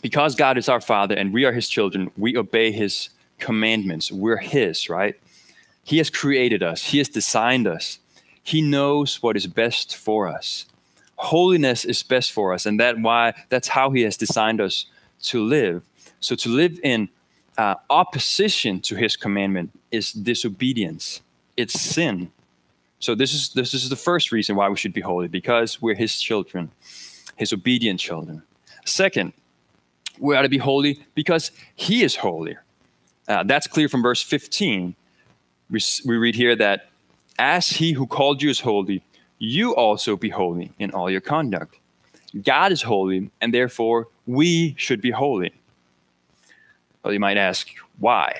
because 0.02 0.34
God 0.34 0.58
is 0.58 0.68
our 0.68 0.80
Father 0.80 1.14
and 1.14 1.32
we 1.32 1.44
are 1.44 1.52
His 1.52 1.68
children, 1.68 2.10
we 2.16 2.36
obey 2.36 2.72
His 2.72 3.10
commandments. 3.38 4.10
We're 4.10 4.38
His, 4.38 4.88
right? 4.88 5.14
He 5.84 5.98
has 5.98 6.10
created 6.10 6.62
us, 6.62 6.84
He 6.84 6.98
has 6.98 7.08
designed 7.08 7.66
us, 7.66 7.98
He 8.42 8.62
knows 8.62 9.22
what 9.22 9.36
is 9.36 9.46
best 9.46 9.96
for 9.96 10.28
us. 10.28 10.66
Holiness 11.16 11.84
is 11.84 12.02
best 12.02 12.32
for 12.32 12.52
us, 12.54 12.64
and 12.66 12.80
that 12.80 12.98
why 12.98 13.34
that's 13.48 13.68
how 13.68 13.90
He 13.90 14.02
has 14.02 14.16
designed 14.16 14.60
us 14.60 14.86
to 15.24 15.42
live. 15.42 15.82
So 16.20 16.34
to 16.36 16.48
live 16.48 16.78
in 16.82 17.08
uh, 17.58 17.74
opposition 17.88 18.80
to 18.80 18.96
His 18.96 19.16
commandment 19.16 19.70
is 19.90 20.12
disobedience. 20.12 21.20
It's 21.56 21.78
sin. 21.80 22.30
So 22.98 23.14
this 23.14 23.34
is 23.34 23.50
this 23.50 23.74
is 23.74 23.88
the 23.88 23.96
first 23.96 24.32
reason 24.32 24.56
why 24.56 24.68
we 24.68 24.76
should 24.76 24.92
be 24.92 25.00
holy 25.00 25.28
because 25.28 25.80
we're 25.80 25.94
His 25.94 26.20
children, 26.20 26.70
His 27.36 27.52
obedient 27.52 28.00
children. 28.00 28.42
Second, 28.84 29.32
we 30.20 30.36
ought 30.36 30.42
to 30.42 30.48
be 30.48 30.58
holy 30.58 31.02
because 31.14 31.50
he 31.74 32.02
is 32.02 32.16
holy. 32.16 32.56
Uh, 33.26 33.42
that's 33.44 33.66
clear 33.66 33.88
from 33.88 34.02
verse 34.02 34.22
15. 34.22 34.94
We, 35.70 35.80
we 36.04 36.16
read 36.16 36.34
here 36.34 36.54
that 36.56 36.88
as 37.38 37.68
he 37.68 37.92
who 37.92 38.06
called 38.06 38.42
you 38.42 38.50
is 38.50 38.60
holy, 38.60 39.02
you 39.38 39.74
also 39.74 40.16
be 40.16 40.28
holy 40.28 40.72
in 40.78 40.90
all 40.90 41.10
your 41.10 41.22
conduct. 41.22 41.76
God 42.44 42.70
is 42.70 42.82
holy, 42.82 43.30
and 43.40 43.52
therefore 43.52 44.08
we 44.26 44.74
should 44.76 45.00
be 45.00 45.10
holy. 45.10 45.52
Well, 47.02 47.12
you 47.12 47.20
might 47.20 47.36
ask, 47.36 47.68
why? 47.98 48.36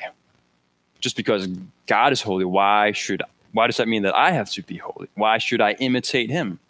Just 1.00 1.16
because 1.16 1.46
God 1.86 2.12
is 2.12 2.20
holy, 2.20 2.44
why 2.44 2.92
should 2.92 3.22
why 3.52 3.66
does 3.66 3.78
that 3.78 3.88
mean 3.88 4.02
that 4.02 4.14
I 4.14 4.30
have 4.30 4.50
to 4.52 4.62
be 4.62 4.76
holy? 4.76 5.08
Why 5.14 5.38
should 5.38 5.60
I 5.60 5.72
imitate 5.72 6.30
him? 6.30 6.60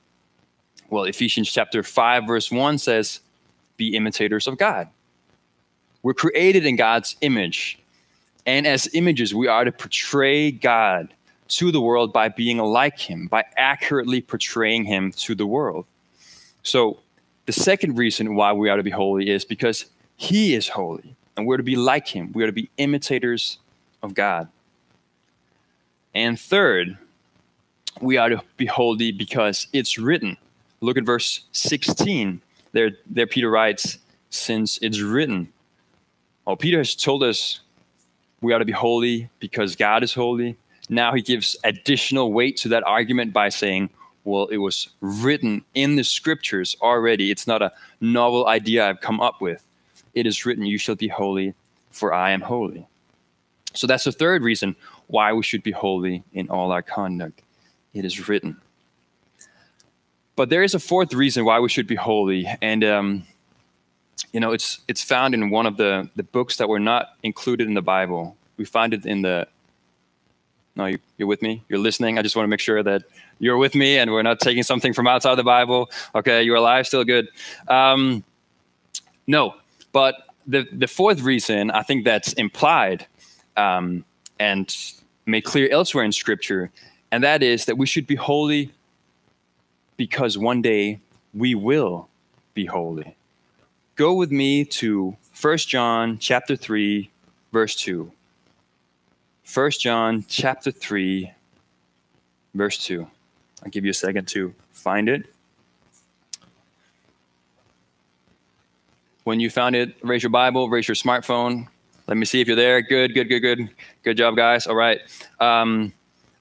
Well, 0.89 1.05
Ephesians 1.05 1.51
chapter 1.51 1.83
5 1.83 2.27
verse 2.27 2.51
1 2.51 2.79
says, 2.79 3.21
be 3.81 3.97
imitators 3.97 4.47
of 4.47 4.59
God. 4.59 4.89
We're 6.03 6.15
created 6.15 6.67
in 6.67 6.77
God's 6.77 7.17
image. 7.23 7.79
And 8.45 8.67
as 8.67 8.89
images, 8.95 9.35
we 9.35 9.49
are 9.49 9.65
to 9.65 9.73
portray 9.73 10.51
God 10.51 11.15
to 11.49 11.73
the 11.73 11.81
world 11.81 12.13
by 12.13 12.29
being 12.29 12.59
like 12.59 12.99
Him, 12.99 13.27
by 13.27 13.45
accurately 13.57 14.21
portraying 14.21 14.85
Him 14.85 15.13
to 15.13 15.35
the 15.35 15.47
world. 15.47 15.87
So, 16.63 16.99
the 17.47 17.53
second 17.53 17.97
reason 17.97 18.35
why 18.35 18.53
we 18.53 18.69
are 18.69 18.77
to 18.77 18.83
be 18.83 18.91
holy 18.91 19.31
is 19.31 19.47
because 19.47 19.87
He 20.17 20.55
is 20.55 20.69
holy, 20.69 21.17
and 21.41 21.49
we're 21.49 21.57
to 21.57 21.63
be 21.63 21.77
like 21.77 22.07
Him. 22.07 22.33
We 22.33 22.43
are 22.45 22.47
to 22.47 22.53
be 22.53 22.69
imitators 22.77 23.59
of 24.03 24.13
God. 24.15 24.49
And 26.15 26.39
third, 26.39 26.99
we 28.01 28.19
are 28.19 28.29
to 28.29 28.43
be 28.59 28.67
holy 28.67 29.11
because 29.11 29.67
it's 29.73 29.99
written. 29.99 30.37
Look 30.83 30.99
at 30.99 31.05
verse 31.05 31.45
16. 31.53 32.43
There, 32.73 32.91
there 33.07 33.27
Peter 33.27 33.51
writes, 33.51 33.99
since 34.29 34.79
it's 34.83 35.01
written. 35.01 35.51
Well, 36.45 36.57
Peter 36.57 36.79
has 36.79 36.95
told 36.95 37.23
us 37.23 37.61
we 38.43 38.53
ought 38.53 38.59
to 38.59 38.65
be 38.65 38.73
holy 38.73 39.31
because 39.39 39.77
God 39.77 40.03
is 40.03 40.13
holy. 40.13 40.57
Now 40.91 41.15
he 41.15 41.23
gives 41.23 41.57
additional 41.65 42.33
weight 42.33 42.59
to 42.59 42.69
that 42.69 42.83
argument 42.85 43.33
by 43.33 43.49
saying, 43.49 43.89
well, 44.25 44.47
it 44.49 44.59
was 44.59 44.91
written 45.01 45.65
in 45.75 45.97
the 45.97 46.05
scriptures 46.05 46.77
already. 46.83 47.31
It's 47.31 47.47
not 47.47 47.63
a 47.63 47.73
novel 48.01 48.47
idea 48.47 48.87
I've 48.87 49.01
come 49.01 49.21
up 49.21 49.41
with. 49.41 49.65
It 50.15 50.27
is 50.27 50.45
written, 50.45 50.67
You 50.67 50.79
shall 50.79 50.97
be 50.97 51.09
holy, 51.09 51.55
for 51.91 52.13
I 52.13 52.31
am 52.31 52.41
holy. 52.41 52.87
So 53.75 53.87
that's 53.87 54.05
the 54.05 54.13
third 54.13 54.43
reason 54.43 54.77
why 55.07 55.33
we 55.33 55.43
should 55.43 55.63
be 55.63 55.71
holy 55.71 56.25
in 56.33 56.49
all 56.49 56.73
our 56.73 56.83
conduct. 56.83 57.43
It 57.95 58.05
is 58.05 58.29
written. 58.29 58.61
But 60.37 60.49
there 60.49 60.63
is 60.63 60.75
a 60.75 60.79
fourth 60.79 61.13
reason 61.13 61.45
why 61.45 61.61
we 61.61 61.69
should 61.69 61.87
be 61.87 61.97
holy, 61.97 62.49
and 62.63 62.83
um, 62.83 63.25
you 64.33 64.41
know 64.41 64.53
it's 64.53 64.81
it's 64.89 65.03
found 65.03 65.35
in 65.35 65.51
one 65.51 65.67
of 65.67 65.77
the 65.77 66.09
the 66.17 66.23
books 66.23 66.57
that 66.57 66.69
were 66.69 66.81
not 66.81 67.11
included 67.23 67.69
in 67.69 67.75
the 67.75 67.83
Bible. 67.83 68.37
We 68.57 68.65
find 68.65 68.95
it 68.95 69.05
in 69.05 69.23
the. 69.23 69.47
No, 70.77 70.87
you, 70.87 70.99
you're 71.19 71.29
with 71.29 71.43
me. 71.43 71.63
You're 71.69 71.81
listening. 71.81 72.19
I 72.19 72.23
just 72.23 72.37
want 72.37 72.45
to 72.45 72.49
make 72.49 72.61
sure 72.61 72.83
that 72.83 73.03
you're 73.39 73.59
with 73.59 73.75
me, 73.75 73.99
and 73.99 74.11
we're 74.11 74.23
not 74.23 74.41
taking 74.41 74.63
something 74.63 74.95
from 74.95 75.07
outside 75.07 75.35
the 75.35 75.45
Bible. 75.45 75.91
Okay, 76.15 76.43
you're 76.43 76.57
alive, 76.57 76.87
still 76.87 77.05
good. 77.05 77.29
Um, 77.69 78.25
no, 79.27 79.57
but 79.93 80.17
the 80.47 80.67
the 80.73 80.87
fourth 80.87 81.23
reason 81.23 81.71
I 81.71 81.83
think 81.83 82.05
that's 82.05 82.33
implied 82.35 83.07
um, 83.57 84.05
and 84.39 84.75
made 85.27 85.43
clear 85.43 85.69
elsewhere 85.71 86.05
in 86.05 86.13
Scripture, 86.13 86.71
and 87.11 87.23
that 87.25 87.43
is 87.43 87.67
that 87.67 87.77
we 87.77 87.87
should 87.87 88.07
be 88.07 88.17
holy 88.17 88.73
because 89.97 90.39
one 90.39 90.63
day 90.63 90.99
we 91.35 91.55
will 91.55 92.09
be 92.55 92.67
holy. 92.67 93.17
Go 93.97 94.15
with 94.15 94.31
me 94.31 94.65
to 94.65 95.17
1 95.41 95.59
John 95.59 96.19
chapter 96.19 96.57
3 96.57 97.11
verse 97.53 97.75
2. 97.77 98.11
1 99.53 99.71
John 99.73 100.25
chapter 100.29 100.71
3 100.71 101.31
verse 102.55 102.79
2. 102.85 103.07
I'll 103.63 103.71
give 103.71 103.85
you 103.85 103.91
a 103.91 103.95
second 103.95 104.27
to 104.29 104.55
find 104.71 105.09
it. 105.09 105.27
When 109.31 109.39
you 109.39 109.49
found 109.49 109.77
it, 109.77 109.95
raise 110.03 110.25
your 110.25 110.31
Bible, 110.31 110.69
raise 110.69 110.89
your 110.89 110.97
smartphone. 110.97 111.69
Let 112.09 112.17
me 112.17 112.25
see 112.25 112.41
if 112.41 112.49
you're 112.49 112.57
there. 112.57 112.83
Good, 112.83 113.15
good, 113.15 113.29
good, 113.29 113.39
good. 113.39 113.71
Good 114.03 114.17
job, 114.17 114.35
guys. 114.35 114.67
All 114.67 114.75
right. 114.75 114.99
Um, 115.39 115.93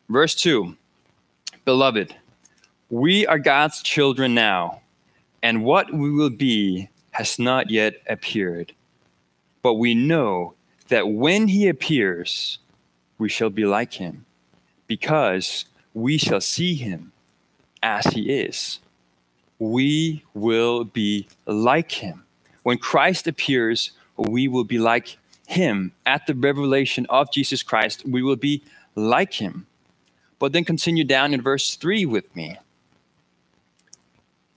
verse 0.10 0.34
2 0.34 0.76
Beloved, 1.66 2.16
we 2.90 3.28
are 3.28 3.38
God's 3.38 3.84
children 3.84 4.34
now, 4.34 4.82
and 5.44 5.64
what 5.64 5.94
we 5.94 6.10
will 6.10 6.32
be 6.32 6.90
has 7.12 7.38
not 7.38 7.70
yet 7.70 8.02
appeared. 8.10 8.74
But 9.62 9.76
we 9.76 9.94
know 9.94 10.56
that 10.88 11.10
when 11.10 11.48
he 11.48 11.68
appears, 11.68 12.58
we 13.20 13.30
shall 13.30 13.52
be 13.52 13.66
like 13.66 13.94
him, 13.94 14.26
because 14.88 15.66
we 15.94 16.18
shall 16.18 16.42
see 16.42 16.74
him 16.74 17.12
as 17.84 18.08
he 18.08 18.32
is. 18.32 18.80
We 19.60 20.24
will 20.34 20.86
be 20.86 21.28
like 21.46 21.92
him. 21.92 22.24
When 22.64 22.78
Christ 22.78 23.28
appears, 23.28 23.92
we 24.18 24.48
will 24.48 24.64
be 24.64 24.78
like 24.78 25.18
him. 25.48 25.94
At 26.06 26.28
the 26.28 26.36
revelation 26.36 27.06
of 27.10 27.32
Jesus 27.32 27.64
Christ, 27.64 28.06
we 28.06 28.22
will 28.22 28.36
be 28.36 28.64
like 28.96 29.34
him. 29.34 29.66
But 30.38 30.54
then 30.54 30.64
continue 30.64 31.04
down 31.04 31.34
in 31.34 31.42
verse 31.42 31.76
3 31.76 32.06
with 32.06 32.34
me, 32.36 32.58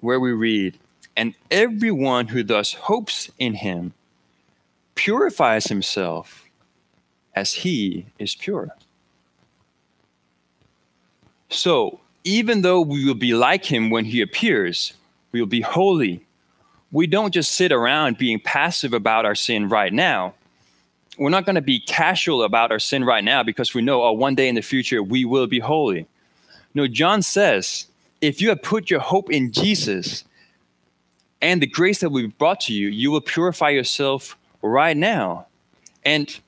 where 0.00 0.20
we 0.20 0.32
read, 0.32 0.78
And 1.16 1.34
everyone 1.50 2.28
who 2.28 2.42
thus 2.42 2.74
hopes 2.74 3.30
in 3.38 3.54
him 3.54 3.94
purifies 4.94 5.66
himself 5.66 6.44
as 7.34 7.54
he 7.54 8.06
is 8.18 8.34
pure. 8.34 8.70
So, 11.48 12.00
even 12.24 12.62
though 12.62 12.80
we 12.80 13.04
will 13.04 13.14
be 13.14 13.34
like 13.34 13.64
him 13.64 13.90
when 13.90 14.04
he 14.04 14.20
appears, 14.20 14.92
we 15.32 15.40
will 15.40 15.48
be 15.48 15.60
holy. 15.60 16.24
We 16.92 17.06
don't 17.06 17.32
just 17.32 17.52
sit 17.52 17.72
around 17.72 18.18
being 18.18 18.38
passive 18.38 18.92
about 18.92 19.24
our 19.24 19.34
sin 19.34 19.68
right 19.68 19.92
now. 19.92 20.34
We're 21.18 21.30
not 21.30 21.44
going 21.44 21.56
to 21.56 21.62
be 21.62 21.80
casual 21.80 22.42
about 22.42 22.70
our 22.70 22.78
sin 22.78 23.04
right 23.04 23.24
now 23.24 23.42
because 23.42 23.74
we 23.74 23.82
know, 23.82 24.02
oh, 24.02 24.12
one 24.12 24.34
day 24.34 24.48
in 24.48 24.54
the 24.54 24.62
future 24.62 25.02
we 25.02 25.24
will 25.24 25.46
be 25.46 25.58
holy. 25.58 26.06
No, 26.74 26.86
John 26.86 27.22
says, 27.22 27.86
if 28.20 28.40
you 28.40 28.50
have 28.50 28.62
put 28.62 28.90
your 28.90 29.00
hope 29.00 29.30
in 29.30 29.52
Jesus 29.52 30.24
and 31.40 31.60
the 31.60 31.66
grace 31.66 32.00
that 32.00 32.10
will 32.10 32.22
be 32.22 32.28
brought 32.28 32.60
to 32.60 32.72
you, 32.72 32.88
you 32.88 33.10
will 33.10 33.20
purify 33.20 33.70
yourself 33.70 34.36
right 34.62 34.96
now. 34.96 35.46
And 36.04 36.38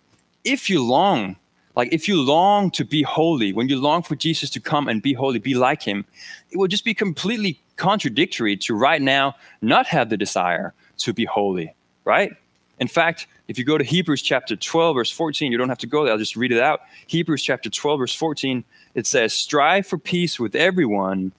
if 0.45 0.71
you 0.71 0.83
long 0.83 1.37
like 1.77 1.93
if 1.93 2.07
you 2.07 2.23
long 2.23 2.71
to 2.73 2.85
be 2.85 3.03
holy, 3.03 3.53
when 3.53 3.69
you 3.69 3.81
long 3.81 4.03
for 4.03 4.15
Jesus 4.15 4.51
to 4.51 4.61
come 4.61 4.89
and 4.89 5.03
be 5.03 5.13
holy, 5.13 5.39
be 5.39 5.55
like 5.55 5.83
him, 5.83 6.05
it 6.51 6.57
will 6.57 6.69
just 6.69 6.85
be 6.85 6.95
completely 6.95 7.61
contradictory 7.77 8.57
to 8.59 8.75
right 8.75 9.03
now 9.03 9.35
not 9.63 9.87
have 9.87 10.11
the 10.11 10.17
desire 10.17 10.75
to 10.99 11.13
be 11.13 11.25
holy, 11.25 11.75
right? 12.05 12.33
In 12.81 12.89
fact, 12.89 13.27
if 13.49 13.59
you 13.59 13.65
go 13.65 13.79
to 13.79 13.85
Hebrews 13.85 14.23
chapter 14.23 14.57
12, 14.57 14.97
verse 14.97 15.11
14, 15.11 15.53
you 15.53 15.59
don't 15.59 15.69
have 15.69 15.79
to 15.79 15.87
go 15.87 16.05
there, 16.05 16.13
I'll 16.13 16.19
just 16.19 16.37
read 16.37 16.53
it 16.53 16.61
out. 16.61 16.81
Hebrews 17.07 17.43
chapter 17.43 17.71
12, 17.71 17.99
verse 18.01 18.15
14, 18.15 18.65
it 18.95 19.07
says, 19.07 19.35
Strive 19.35 19.87
for 19.87 19.99
peace 19.99 20.41
with 20.41 20.55
everyone 20.55 21.33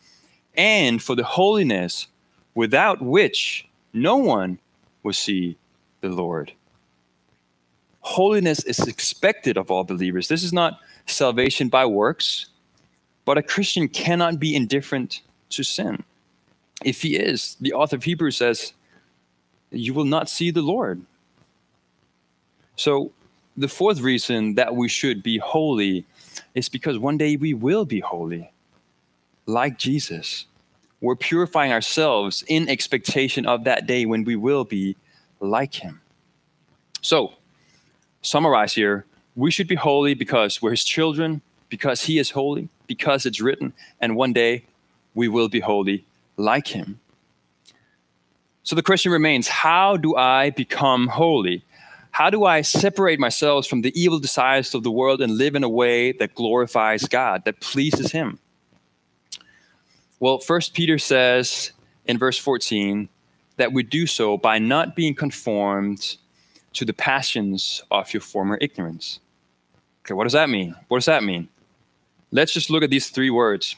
and 0.55 1.01
for 1.01 1.15
the 1.15 1.23
holiness 1.23 2.07
without 2.53 3.01
which 3.01 3.67
no 3.93 4.17
one 4.17 4.59
will 5.03 5.13
see 5.13 5.57
the 6.01 6.09
Lord 6.09 6.53
holiness 8.05 8.63
is 8.65 8.79
expected 8.87 9.57
of 9.57 9.71
all 9.71 9.83
believers. 9.83 10.27
This 10.27 10.43
is 10.43 10.53
not 10.53 10.79
salvation 11.07 11.69
by 11.69 11.87
works, 11.87 12.45
but 13.25 13.37
a 13.37 13.41
Christian 13.41 13.87
cannot 13.87 14.39
be 14.39 14.55
indifferent 14.55 15.21
to 15.49 15.63
sin. 15.63 16.03
If 16.83 17.01
he 17.01 17.15
is, 17.15 17.55
the 17.59 17.73
author 17.73 17.95
of 17.95 18.03
Hebrews 18.03 18.37
says, 18.37 18.73
you 19.71 19.93
will 19.93 20.05
not 20.05 20.29
see 20.29 20.51
the 20.51 20.61
Lord. 20.61 21.01
So, 22.75 23.11
the 23.57 23.67
fourth 23.67 24.01
reason 24.01 24.55
that 24.55 24.75
we 24.75 24.89
should 24.89 25.23
be 25.23 25.37
holy 25.37 26.05
is 26.53 26.67
because 26.67 26.99
one 26.99 27.17
day 27.17 27.37
we 27.37 27.53
will 27.53 27.85
be 27.85 28.01
holy, 28.01 28.51
like 29.45 29.77
Jesus. 29.77 30.45
We're 30.99 31.15
purifying 31.15 31.71
ourselves 31.71 32.43
in 32.47 32.67
expectation 32.67 33.45
of 33.45 33.63
that 33.63 33.87
day 33.87 34.05
when 34.05 34.25
we 34.25 34.35
will 34.35 34.65
be 34.65 34.97
like 35.39 35.75
him. 35.75 36.01
So, 37.01 37.33
summarize 38.21 38.73
here, 38.73 39.05
we 39.35 39.51
should 39.51 39.67
be 39.67 39.75
holy 39.75 40.15
because 40.15 40.61
we're 40.61 40.71
his 40.71 40.83
children, 40.83 41.41
because 41.69 42.03
he 42.03 42.19
is 42.19 42.31
holy, 42.31 42.67
because 42.87 43.25
it's 43.25 43.39
written, 43.39 43.73
and 44.01 44.17
one 44.17 44.33
day 44.33 44.65
we 45.13 45.29
will 45.29 45.47
be 45.47 45.61
holy 45.61 46.05
like 46.37 46.67
him. 46.67 46.99
So 48.63 48.75
the 48.75 48.83
question 48.83 49.11
remains 49.11 49.47
how 49.47 49.97
do 49.97 50.15
I 50.15 50.49
become 50.49 51.07
holy? 51.07 51.63
How 52.11 52.29
do 52.29 52.45
I 52.45 52.61
separate 52.61 53.19
myself 53.19 53.67
from 53.67 53.81
the 53.81 53.91
evil 53.99 54.19
desires 54.19 54.73
of 54.73 54.83
the 54.83 54.91
world 54.91 55.21
and 55.21 55.37
live 55.37 55.53
in 55.53 55.63
a 55.63 55.69
way 55.69 56.13
that 56.13 56.33
glorifies 56.33 57.07
God, 57.07 57.43
that 57.45 57.59
pleases 57.59 58.11
him? 58.11 58.39
Well, 60.19 60.39
first 60.39 60.73
Peter 60.73 60.97
says 60.97 61.73
in 62.05 62.17
verse 62.17 62.37
14 62.37 63.09
that 63.57 63.73
we 63.73 63.83
do 63.83 64.07
so 64.07 64.37
by 64.37 64.59
not 64.59 64.95
being 64.95 65.13
conformed 65.13 66.17
to 66.73 66.85
the 66.85 66.93
passions 66.93 67.83
of 67.91 68.13
your 68.13 68.21
former 68.21 68.57
ignorance. 68.61 69.19
Okay, 70.03 70.13
what 70.13 70.23
does 70.23 70.33
that 70.33 70.49
mean? 70.49 70.75
What 70.87 70.97
does 70.97 71.05
that 71.05 71.23
mean? 71.23 71.49
Let's 72.31 72.53
just 72.53 72.69
look 72.69 72.83
at 72.83 72.89
these 72.89 73.09
three 73.09 73.29
words 73.29 73.75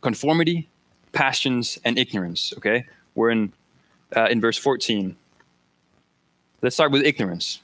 conformity, 0.00 0.68
passions, 1.12 1.78
and 1.84 1.98
ignorance. 1.98 2.52
Okay, 2.56 2.86
we're 3.14 3.30
in, 3.30 3.52
uh, 4.16 4.28
in 4.30 4.40
verse 4.40 4.58
14. 4.58 5.16
Let's 6.62 6.76
start 6.76 6.92
with 6.92 7.04
ignorance. 7.04 7.60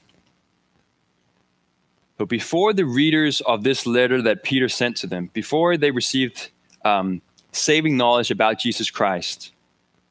But 2.17 2.27
before 2.27 2.73
the 2.73 2.85
readers 2.85 3.39
of 3.41 3.63
this 3.63 3.85
letter 3.85 4.21
that 4.21 4.43
Peter 4.43 4.67
sent 4.67 4.97
to 4.97 5.07
them, 5.07 5.29
before 5.33 5.77
they 5.77 5.91
received 5.91 6.49
um, 6.83 7.21
saving 7.53 7.95
knowledge 7.95 8.29
about 8.29 8.59
Jesus 8.59 8.91
Christ, 8.91 9.53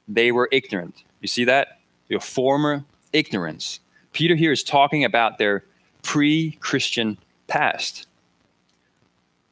they 0.08 0.32
were 0.32 0.48
ignorant. 0.50 1.04
You 1.20 1.28
see 1.28 1.44
that? 1.44 1.80
Your 2.08 2.20
former 2.20 2.84
ignorance. 3.12 3.80
Peter 4.12 4.34
here 4.34 4.52
is 4.52 4.62
talking 4.62 5.04
about 5.04 5.36
their 5.36 5.64
pre 6.02 6.52
Christian 6.60 7.18
past. 7.46 8.06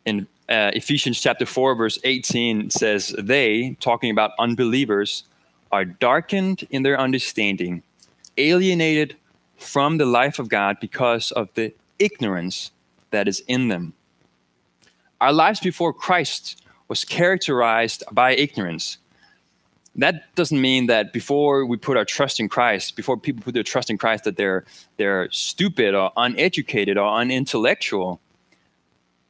In 0.06 0.26
uh, 0.48 0.70
Ephesians 0.74 1.20
chapter 1.20 1.46
4, 1.46 1.74
verse 1.74 1.98
18 2.04 2.70
says, 2.70 3.14
They, 3.18 3.76
talking 3.80 4.10
about 4.10 4.32
unbelievers, 4.38 5.24
are 5.72 5.84
darkened 5.84 6.66
in 6.70 6.82
their 6.82 6.98
understanding, 6.98 7.82
alienated 8.36 9.16
from 9.56 9.98
the 9.98 10.06
life 10.06 10.38
of 10.38 10.48
God 10.48 10.76
because 10.80 11.32
of 11.32 11.48
the 11.54 11.72
ignorance 11.98 12.70
that 13.10 13.26
is 13.26 13.42
in 13.48 13.68
them. 13.68 13.94
Our 15.20 15.32
lives 15.32 15.60
before 15.60 15.92
Christ 15.92 16.62
was 16.88 17.04
characterized 17.04 18.04
by 18.12 18.32
ignorance. 18.32 18.98
That 19.96 20.34
doesn't 20.34 20.60
mean 20.60 20.86
that 20.86 21.12
before 21.12 21.64
we 21.64 21.78
put 21.78 21.96
our 21.96 22.04
trust 22.04 22.38
in 22.38 22.48
Christ, 22.48 22.96
before 22.96 23.16
people 23.16 23.42
put 23.42 23.54
their 23.54 23.62
trust 23.62 23.88
in 23.88 23.96
Christ, 23.96 24.24
that 24.24 24.36
they're 24.36 24.64
they're 24.98 25.30
stupid 25.30 25.94
or 25.94 26.12
uneducated 26.16 26.98
or 26.98 27.08
unintellectual. 27.08 28.20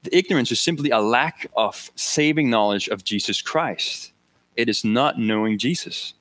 The 0.07 0.17
ignorance 0.17 0.53
is 0.53 0.61
simply 0.61 0.91
a 0.91 1.01
lack 1.01 1.51
of 1.57 1.91
saving 1.97 2.49
knowledge 2.49 2.87
of 2.87 3.03
Jesus 3.03 3.43
Christ. 3.43 4.13
It 4.55 4.69
is 4.69 4.85
not 4.85 5.19
knowing 5.19 5.59
Jesus. 5.59 6.15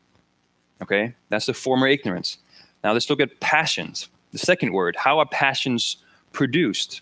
Okay, 0.81 1.13
that's 1.29 1.45
the 1.45 1.53
former 1.53 1.87
ignorance. 1.87 2.39
Now 2.83 2.93
let's 2.93 3.11
look 3.11 3.19
at 3.19 3.39
passions. 3.41 4.09
The 4.31 4.39
second 4.39 4.73
word, 4.73 4.95
how 4.95 5.19
are 5.19 5.27
passions 5.27 5.97
produced? 6.31 7.01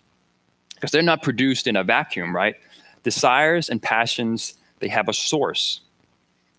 Because 0.75 0.91
they're 0.91 1.01
not 1.01 1.23
produced 1.23 1.67
in 1.67 1.77
a 1.77 1.85
vacuum, 1.85 2.35
right? 2.35 2.55
Desires 3.03 3.69
and 3.69 3.81
passions, 3.81 4.55
they 4.79 4.89
have 4.89 5.07
a 5.07 5.13
source. 5.13 5.79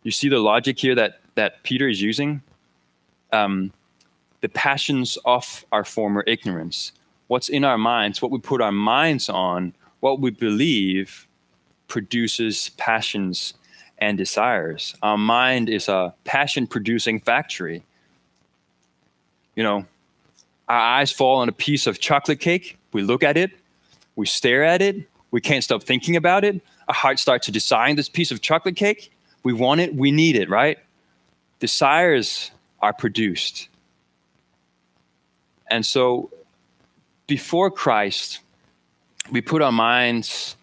You 0.04 0.10
see 0.10 0.30
the 0.30 0.38
logic 0.38 0.78
here 0.78 0.94
that, 0.94 1.20
that 1.34 1.62
Peter 1.64 1.86
is 1.86 2.00
using? 2.00 2.40
Um, 3.30 3.74
the 4.40 4.48
passions 4.48 5.18
of 5.26 5.66
our 5.70 5.84
former 5.84 6.24
ignorance. 6.26 6.92
What's 7.26 7.50
in 7.50 7.62
our 7.62 7.76
minds, 7.76 8.22
what 8.22 8.30
we 8.30 8.38
put 8.38 8.62
our 8.62 8.72
minds 8.72 9.28
on, 9.28 9.74
what 10.04 10.20
we 10.20 10.30
believe 10.30 11.26
produces 11.88 12.68
passions 12.76 13.54
and 13.96 14.18
desires. 14.18 14.94
Our 15.02 15.16
mind 15.16 15.70
is 15.70 15.88
a 15.88 16.12
passion 16.24 16.66
producing 16.66 17.20
factory. 17.20 17.82
You 19.56 19.62
know, 19.62 19.86
our 20.68 20.78
eyes 20.98 21.10
fall 21.10 21.38
on 21.38 21.48
a 21.48 21.52
piece 21.52 21.86
of 21.86 22.00
chocolate 22.00 22.38
cake, 22.38 22.76
we 22.92 23.00
look 23.00 23.22
at 23.22 23.38
it, 23.38 23.52
we 24.14 24.26
stare 24.26 24.62
at 24.62 24.82
it, 24.82 25.08
we 25.30 25.40
can't 25.40 25.64
stop 25.64 25.82
thinking 25.82 26.16
about 26.16 26.44
it. 26.44 26.60
Our 26.86 26.94
heart 26.94 27.18
starts 27.18 27.46
to 27.46 27.52
design 27.52 27.96
this 27.96 28.10
piece 28.10 28.30
of 28.30 28.42
chocolate 28.42 28.76
cake. 28.76 29.10
We 29.42 29.54
want 29.54 29.80
it, 29.80 29.94
we 29.94 30.10
need 30.12 30.36
it, 30.36 30.50
right? 30.50 30.78
Desires 31.60 32.50
are 32.82 32.92
produced. 32.92 33.70
And 35.70 35.86
so 35.86 36.28
before 37.26 37.70
Christ, 37.70 38.40
we 39.30 39.40
put 39.40 39.62
our 39.62 39.72
minds 39.72 40.56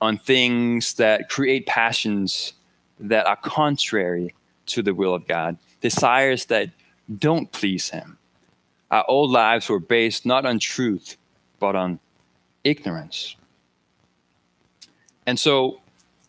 on 0.00 0.18
things 0.18 0.94
that 0.94 1.28
create 1.28 1.66
passions 1.66 2.52
that 2.98 3.26
are 3.26 3.36
contrary 3.36 4.34
to 4.66 4.82
the 4.82 4.94
will 4.94 5.14
of 5.14 5.26
God, 5.26 5.56
desires 5.80 6.46
that 6.46 6.70
don't 7.18 7.50
please 7.52 7.90
Him. 7.90 8.18
Our 8.90 9.04
old 9.08 9.30
lives 9.30 9.68
were 9.68 9.80
based 9.80 10.26
not 10.26 10.46
on 10.46 10.58
truth, 10.58 11.16
but 11.58 11.74
on 11.76 11.98
ignorance. 12.64 13.36
And 15.26 15.38
so 15.38 15.80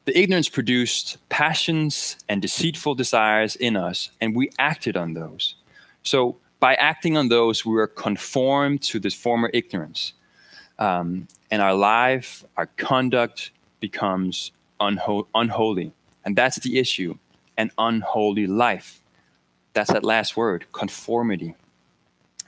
the 0.05 0.17
ignorance 0.17 0.49
produced 0.49 1.17
passions 1.29 2.17
and 2.29 2.41
deceitful 2.41 2.95
desires 2.95 3.55
in 3.55 3.75
us, 3.75 4.09
and 4.21 4.35
we 4.35 4.49
acted 4.57 4.97
on 4.97 5.13
those. 5.13 5.55
So 6.03 6.37
by 6.59 6.75
acting 6.75 7.17
on 7.17 7.29
those, 7.29 7.65
we 7.65 7.73
were 7.73 7.87
conformed 7.87 8.81
to 8.83 8.99
this 8.99 9.13
former 9.13 9.51
ignorance. 9.53 10.13
Um, 10.79 11.27
and 11.49 11.61
our 11.61 11.73
life, 11.73 12.43
our 12.55 12.65
conduct 12.65 13.51
becomes 13.79 14.51
unho- 14.79 15.27
unholy. 15.33 15.91
And 16.25 16.35
that's 16.35 16.59
the 16.59 16.77
issue 16.77 17.17
an 17.57 17.71
unholy 17.77 18.45
life. 18.45 19.01
That's 19.73 19.91
that 19.91 20.03
last 20.03 20.37
word 20.37 20.65
conformity. 20.71 21.55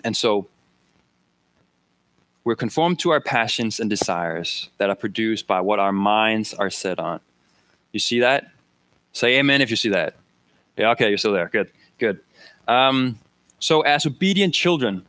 And 0.04 0.16
so 0.16 0.48
we're 2.44 2.56
conformed 2.56 3.00
to 3.00 3.12
our 3.12 3.20
passions 3.20 3.80
and 3.80 3.90
desires 3.90 4.70
that 4.78 4.90
are 4.90 4.96
produced 4.96 5.48
by 5.48 5.62
what 5.62 5.80
our 5.80 5.92
minds 5.92 6.54
are 6.54 6.70
set 6.70 7.00
on. 7.00 7.20
You 7.92 8.00
see 8.00 8.20
that? 8.20 8.52
Say 9.14 9.40
amen 9.40 9.62
if 9.62 9.70
you 9.70 9.76
see 9.76 9.90
that. 9.90 10.16
Yeah, 10.78 10.92
okay, 10.92 11.10
you're 11.10 11.18
still 11.18 11.34
there. 11.34 11.50
Good, 11.50 11.72
good. 11.98 12.20
Um, 12.68 13.20
so, 13.60 13.82
as 13.82 14.06
obedient 14.06 14.54
children, 14.54 15.06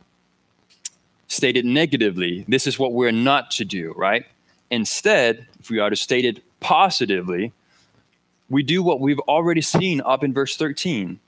stated 1.31 1.63
negatively, 1.63 2.43
this 2.49 2.67
is 2.67 2.77
what 2.77 2.91
we're 2.91 3.09
not 3.09 3.49
to 3.51 3.63
do, 3.63 3.93
right? 3.95 4.25
Instead, 4.69 5.47
if 5.61 5.69
we 5.69 5.79
are 5.79 5.89
to 5.89 5.95
state 5.95 6.25
it 6.25 6.43
positively, 6.59 7.53
we 8.49 8.61
do 8.63 8.83
what 8.83 8.99
we've 8.99 9.19
already 9.19 9.61
seen 9.61 10.01
up 10.01 10.25
in 10.25 10.33
verse 10.33 10.57
13. 10.57 11.21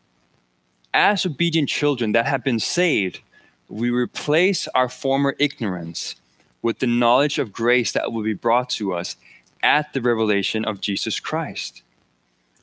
As 0.93 1.26
obedient 1.26 1.70
children 1.70 2.12
that 2.12 2.26
have 2.26 2.43
been 2.43 2.60
saved, 2.60 3.22
we 3.70 3.91
replace 3.91 4.68
our 4.76 4.89
former 4.89 5.38
ignorance 5.39 6.16
with 6.62 6.80
the 6.80 6.88
knowledge 6.88 7.39
of 7.39 7.54
grace 7.54 7.93
that 7.93 8.12
will 8.12 8.24
be 8.24 8.34
brought 8.34 8.70
to 8.72 8.93
us 8.93 9.16
at 9.64 9.93
the 9.93 10.01
revelation 10.01 10.66
of 10.66 10.82
Jesus 10.82 11.18
Christ. 11.22 11.82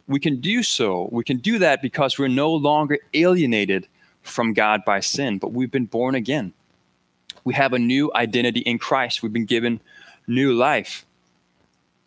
We 0.07 0.21
can 0.21 0.43
do 0.43 0.63
so, 0.63 1.09
we 1.11 1.25
can 1.25 1.39
do 1.39 1.59
that 1.59 1.81
because 1.81 2.19
we're 2.19 2.29
no 2.29 2.53
longer 2.53 2.99
alienated 3.15 3.89
from 4.21 4.53
God 4.53 4.85
by 4.85 5.01
sin, 5.01 5.39
but 5.39 5.53
we've 5.53 5.71
been 5.71 5.87
born 5.87 6.15
again. 6.15 6.53
We 7.45 7.55
have 7.55 7.73
a 7.73 7.79
new 7.79 8.11
identity 8.15 8.61
in 8.61 8.79
Christ, 8.79 9.23
we've 9.23 9.33
been 9.33 9.45
given 9.45 9.81
new 10.27 10.53
life, 10.53 11.05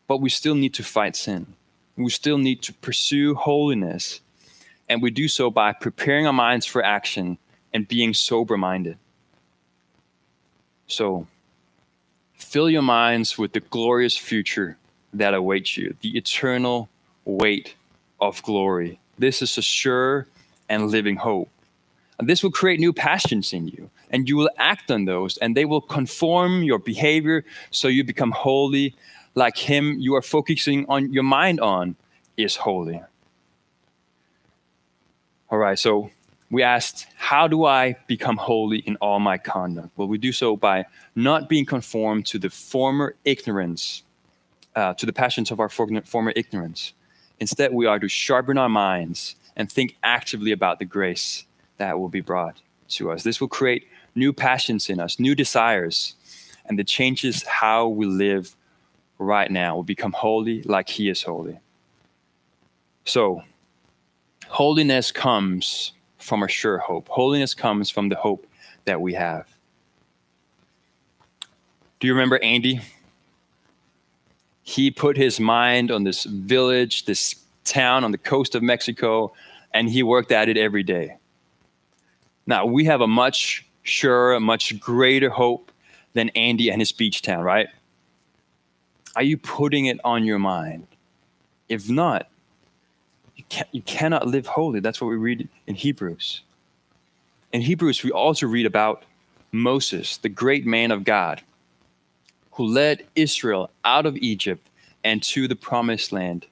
but 0.07 0.17
we 0.17 0.29
still 0.29 0.55
need 0.55 0.73
to 0.75 0.83
fight 0.83 1.15
sin. 1.15 1.55
We 1.95 2.09
still 2.09 2.37
need 2.37 2.61
to 2.63 2.73
pursue 2.73 3.35
holiness, 3.35 4.19
and 4.89 5.01
we 5.01 5.11
do 5.11 5.27
so 5.27 5.51
by 5.51 5.73
preparing 5.73 6.25
our 6.25 6.33
minds 6.33 6.65
for 6.65 6.83
action 6.83 7.37
and 7.73 7.87
being 7.87 8.13
sober 8.13 8.57
minded. 8.57 8.97
So, 10.87 11.27
fill 12.33 12.69
your 12.69 12.81
minds 12.81 13.37
with 13.37 13.53
the 13.53 13.59
glorious 13.59 14.17
future 14.17 14.77
that 15.13 15.33
awaits 15.33 15.77
you, 15.77 15.95
the 16.01 16.17
eternal 16.17 16.89
weight 17.25 17.75
of 18.19 18.41
glory. 18.43 18.99
This 19.17 19.41
is 19.41 19.57
a 19.57 19.61
sure 19.61 20.27
and 20.69 20.89
living 20.89 21.17
hope. 21.17 21.49
And 22.17 22.27
this 22.27 22.43
will 22.43 22.51
create 22.51 22.79
new 22.79 22.93
passions 22.93 23.53
in 23.53 23.67
you, 23.67 23.89
and 24.13 24.29
you 24.29 24.37
will 24.37 24.49
act 24.57 24.91
on 24.91 25.05
those, 25.05 25.37
and 25.39 25.57
they 25.57 25.65
will 25.65 25.81
conform 25.81 26.63
your 26.63 26.79
behavior 26.79 27.43
so 27.71 27.87
you 27.89 28.03
become 28.03 28.31
holy 28.31 28.95
like 29.35 29.57
him 29.57 29.99
you 29.99 30.15
are 30.15 30.21
focusing 30.21 30.85
on 30.87 31.11
your 31.11 31.23
mind 31.23 31.59
on 31.59 31.95
is 32.37 32.55
holy. 32.55 33.01
All 35.49 35.57
right, 35.57 35.77
so 35.77 36.09
we 36.49 36.61
asked, 36.63 37.07
how 37.15 37.47
do 37.47 37.65
I 37.65 37.95
become 38.07 38.37
holy 38.37 38.79
in 38.79 38.95
all 38.97 39.19
my 39.19 39.37
conduct? 39.37 39.89
Well, 39.97 40.07
we 40.07 40.17
do 40.17 40.31
so 40.31 40.55
by 40.55 40.85
not 41.15 41.49
being 41.49 41.65
conformed 41.65 42.27
to 42.27 42.39
the 42.39 42.49
former 42.49 43.15
ignorance, 43.25 44.03
uh, 44.75 44.93
to 44.95 45.05
the 45.05 45.13
passions 45.13 45.51
of 45.51 45.59
our 45.59 45.69
former 45.69 46.33
ignorance. 46.35 46.93
Instead, 47.39 47.73
we 47.73 47.85
are 47.87 47.99
to 47.99 48.07
sharpen 48.07 48.57
our 48.57 48.69
minds 48.69 49.35
and 49.55 49.71
think 49.71 49.97
actively 50.03 50.51
about 50.51 50.79
the 50.79 50.85
grace 50.85 51.45
that 51.77 51.99
will 51.99 52.09
be 52.09 52.21
brought 52.21 52.61
to 52.89 53.11
us. 53.11 53.23
This 53.23 53.41
will 53.41 53.47
create 53.47 53.87
new 54.15 54.33
passions 54.33 54.89
in 54.89 54.99
us, 54.99 55.19
new 55.19 55.35
desires, 55.35 56.15
and 56.65 56.79
it 56.79 56.87
changes 56.87 57.43
how 57.43 57.87
we 57.87 58.05
live 58.05 58.55
right 59.19 59.51
now 59.51 59.75
will 59.75 59.83
become 59.83 60.11
holy 60.11 60.63
like 60.63 60.89
he 60.89 61.09
is 61.09 61.23
holy. 61.23 61.59
So, 63.05 63.43
holiness 64.47 65.11
comes 65.11 65.93
from 66.17 66.43
a 66.43 66.47
sure 66.47 66.77
hope. 66.77 67.09
Holiness 67.09 67.53
comes 67.53 67.89
from 67.89 68.09
the 68.09 68.15
hope 68.15 68.47
that 68.85 69.01
we 69.01 69.13
have. 69.13 69.47
Do 71.99 72.07
you 72.07 72.13
remember 72.13 72.39
Andy? 72.41 72.81
He 74.63 74.91
put 74.91 75.17
his 75.17 75.39
mind 75.39 75.91
on 75.91 76.03
this 76.03 76.23
village, 76.23 77.05
this 77.05 77.35
town 77.65 78.03
on 78.03 78.11
the 78.11 78.17
coast 78.17 78.55
of 78.55 78.63
Mexico, 78.63 79.33
and 79.73 79.89
he 79.89 80.03
worked 80.03 80.31
at 80.31 80.47
it 80.47 80.57
every 80.57 80.83
day. 80.83 81.17
Now, 82.45 82.65
we 82.65 82.85
have 82.85 83.01
a 83.01 83.07
much 83.07 83.65
surer, 83.83 84.39
much 84.39 84.79
greater 84.79 85.29
hope 85.29 85.71
than 86.13 86.29
Andy 86.29 86.69
and 86.69 86.81
his 86.81 86.91
beach 86.91 87.21
town, 87.21 87.43
right? 87.43 87.67
Are 89.15 89.23
you 89.23 89.37
putting 89.37 89.85
it 89.85 89.99
on 90.03 90.23
your 90.23 90.39
mind? 90.39 90.87
If 91.69 91.89
not, 91.89 92.29
you, 93.35 93.43
can, 93.49 93.65
you 93.71 93.81
cannot 93.83 94.27
live 94.27 94.47
holy. 94.47 94.79
That's 94.79 95.01
what 95.01 95.07
we 95.07 95.15
read 95.15 95.47
in 95.67 95.75
Hebrews. 95.75 96.41
In 97.51 97.61
Hebrews, 97.61 98.03
we 98.03 98.11
also 98.11 98.47
read 98.47 98.65
about 98.65 99.03
Moses, 99.51 100.17
the 100.17 100.29
great 100.29 100.65
man 100.65 100.91
of 100.91 101.03
God, 101.03 101.41
who 102.53 102.65
led 102.65 103.05
Israel 103.15 103.69
out 103.85 104.05
of 104.05 104.17
Egypt 104.17 104.67
and 105.03 105.21
to 105.23 105.47
the 105.47 105.55
promised 105.55 106.11
land. 106.11 106.47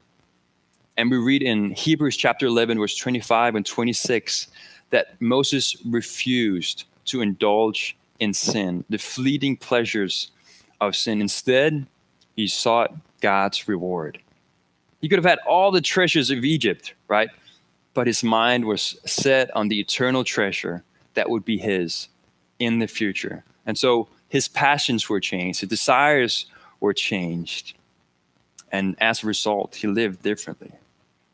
And 0.98 1.10
we 1.10 1.18
read 1.18 1.42
in 1.42 1.72
Hebrews 1.72 2.18
chapter 2.18 2.46
11, 2.46 2.78
verse 2.78 2.96
25 2.96 3.56
and 3.56 3.66
26, 3.66 4.48
that 4.92 5.20
Moses 5.20 5.76
refused 5.86 6.86
to 7.06 7.22
indulge 7.22 7.98
in 8.20 8.34
sin, 8.34 8.86
the 8.90 8.98
fleeting 8.98 9.58
pleasures 9.58 10.32
of 10.80 10.96
sin. 10.96 11.22
Instead, 11.22 11.88
he 12.36 12.48
sought 12.48 12.94
God's 13.22 13.68
reward. 13.68 14.20
He 15.02 15.10
could 15.10 15.18
have 15.18 15.26
had 15.26 15.40
all 15.48 15.72
the 15.72 15.82
treasures 15.82 16.30
of 16.30 16.44
Egypt, 16.44 16.94
right? 17.08 17.30
But 17.94 18.08
his 18.08 18.24
mind 18.24 18.66
was 18.66 19.00
set 19.06 19.54
on 19.56 19.68
the 19.68 19.80
eternal 19.80 20.24
treasure 20.24 20.84
that 21.14 21.30
would 21.30 21.44
be 21.44 21.58
his 21.58 22.08
in 22.60 22.80
the 22.80 22.88
future. 22.88 23.44
And 23.66 23.78
so 23.78 24.08
his 24.30 24.48
passions 24.48 25.10
were 25.10 25.20
changed, 25.20 25.62
his 25.62 25.70
desires 25.70 26.46
were 26.80 26.94
changed. 26.94 27.74
And 28.72 28.96
as 29.02 29.24
a 29.24 29.28
result, 29.28 29.76
he 29.76 29.88
lived 29.88 30.22
differently. 30.22 30.72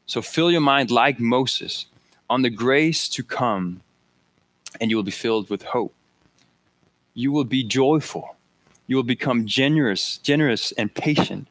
So 0.07 0.21
fill 0.21 0.49
your 0.49 0.61
mind 0.61 0.89
like 0.89 1.19
Moses 1.19 1.85
on 2.29 2.41
the 2.41 2.49
grace 2.49 3.07
to 3.09 3.23
come, 3.23 3.81
and 4.79 4.89
you 4.89 4.95
will 4.95 5.03
be 5.03 5.11
filled 5.11 5.49
with 5.49 5.63
hope. 5.63 5.93
You 7.13 7.31
will 7.31 7.45
be 7.45 7.63
joyful. 7.63 8.35
You 8.87 8.95
will 8.95 9.03
become 9.03 9.45
generous, 9.45 10.17
generous 10.19 10.71
and 10.73 10.93
patient. 10.93 11.47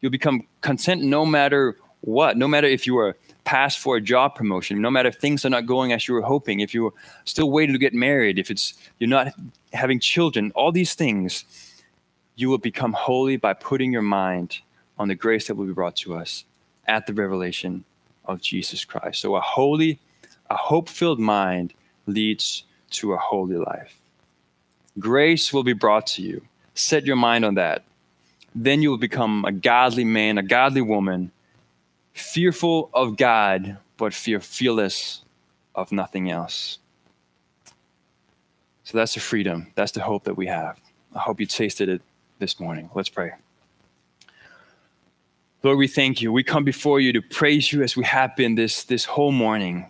You'll 0.00 0.10
become 0.10 0.46
content 0.62 1.02
no 1.02 1.24
matter 1.24 1.76
what, 2.00 2.36
no 2.36 2.48
matter 2.48 2.66
if 2.66 2.86
you 2.86 2.98
are 2.98 3.16
passed 3.44 3.78
for 3.78 3.96
a 3.96 4.00
job 4.00 4.34
promotion, 4.34 4.80
no 4.80 4.90
matter 4.90 5.08
if 5.08 5.16
things 5.16 5.44
are 5.44 5.50
not 5.50 5.66
going 5.66 5.92
as 5.92 6.08
you 6.08 6.14
were 6.14 6.22
hoping, 6.22 6.60
if 6.60 6.74
you're 6.74 6.92
still 7.24 7.50
waiting 7.50 7.72
to 7.72 7.78
get 7.78 7.94
married, 7.94 8.38
if 8.38 8.50
it's 8.50 8.74
you're 8.98 9.08
not 9.08 9.28
having 9.72 10.00
children, 10.00 10.50
all 10.54 10.72
these 10.72 10.94
things, 10.94 11.44
you 12.34 12.48
will 12.48 12.58
become 12.58 12.92
holy 12.92 13.36
by 13.36 13.52
putting 13.52 13.92
your 13.92 14.02
mind 14.02 14.58
on 14.98 15.08
the 15.08 15.14
grace 15.14 15.46
that 15.46 15.54
will 15.54 15.66
be 15.66 15.72
brought 15.72 15.96
to 15.96 16.14
us 16.14 16.44
at 16.86 17.06
the 17.06 17.14
revelation 17.14 17.84
of 18.24 18.40
Jesus 18.40 18.84
Christ. 18.84 19.20
So 19.20 19.36
a 19.36 19.40
holy, 19.40 20.00
a 20.50 20.56
hope-filled 20.56 21.20
mind 21.20 21.74
leads 22.06 22.64
to 22.90 23.12
a 23.12 23.16
holy 23.16 23.56
life. 23.56 23.96
Grace 24.98 25.52
will 25.52 25.62
be 25.62 25.72
brought 25.72 26.06
to 26.06 26.22
you. 26.22 26.42
Set 26.74 27.04
your 27.04 27.16
mind 27.16 27.44
on 27.44 27.54
that. 27.54 27.84
Then 28.54 28.82
you 28.82 28.90
will 28.90 28.98
become 28.98 29.44
a 29.44 29.52
godly 29.52 30.04
man, 30.04 30.38
a 30.38 30.42
godly 30.42 30.82
woman, 30.82 31.30
fearful 32.12 32.90
of 32.92 33.16
God, 33.16 33.78
but 33.96 34.12
fear 34.12 34.40
fearless 34.40 35.22
of 35.74 35.92
nothing 35.92 36.30
else. 36.30 36.78
So 38.84 38.98
that's 38.98 39.14
the 39.14 39.20
freedom. 39.20 39.68
That's 39.74 39.92
the 39.92 40.02
hope 40.02 40.24
that 40.24 40.36
we 40.36 40.46
have. 40.48 40.78
I 41.14 41.20
hope 41.20 41.40
you 41.40 41.46
tasted 41.46 41.88
it 41.88 42.02
this 42.38 42.60
morning. 42.60 42.90
Let's 42.94 43.08
pray. 43.08 43.32
Lord, 45.62 45.78
we 45.78 45.86
thank 45.86 46.20
you. 46.20 46.32
We 46.32 46.42
come 46.42 46.64
before 46.64 47.00
you 47.00 47.12
to 47.12 47.22
praise 47.22 47.72
you 47.72 47.82
as 47.82 47.96
we 47.96 48.04
have 48.04 48.34
been 48.34 48.56
this, 48.56 48.82
this 48.82 49.04
whole 49.04 49.32
morning 49.32 49.86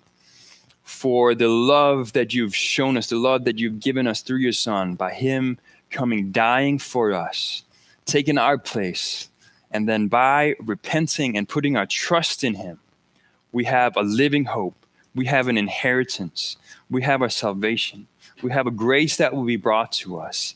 for 0.92 1.34
the 1.34 1.48
love 1.48 2.12
that 2.12 2.34
you've 2.34 2.54
shown 2.54 2.96
us, 2.96 3.08
the 3.08 3.16
love 3.16 3.44
that 3.44 3.58
you've 3.58 3.80
given 3.80 4.06
us 4.06 4.20
through 4.20 4.36
your 4.36 4.52
Son, 4.52 4.94
by 4.94 5.12
Him 5.12 5.58
coming, 5.90 6.30
dying 6.30 6.78
for 6.78 7.12
us, 7.12 7.64
taking 8.04 8.38
our 8.38 8.58
place, 8.58 9.28
and 9.70 9.88
then 9.88 10.06
by 10.06 10.54
repenting 10.60 11.36
and 11.36 11.48
putting 11.48 11.76
our 11.76 11.86
trust 11.86 12.44
in 12.44 12.54
Him, 12.54 12.78
we 13.52 13.64
have 13.64 13.96
a 13.96 14.02
living 14.02 14.44
hope. 14.44 14.76
We 15.14 15.26
have 15.26 15.48
an 15.48 15.58
inheritance. 15.58 16.56
We 16.90 17.02
have 17.02 17.22
our 17.22 17.30
salvation. 17.30 18.06
We 18.42 18.52
have 18.52 18.66
a 18.66 18.70
grace 18.70 19.16
that 19.16 19.34
will 19.34 19.44
be 19.44 19.56
brought 19.56 19.92
to 19.92 20.20
us. 20.20 20.54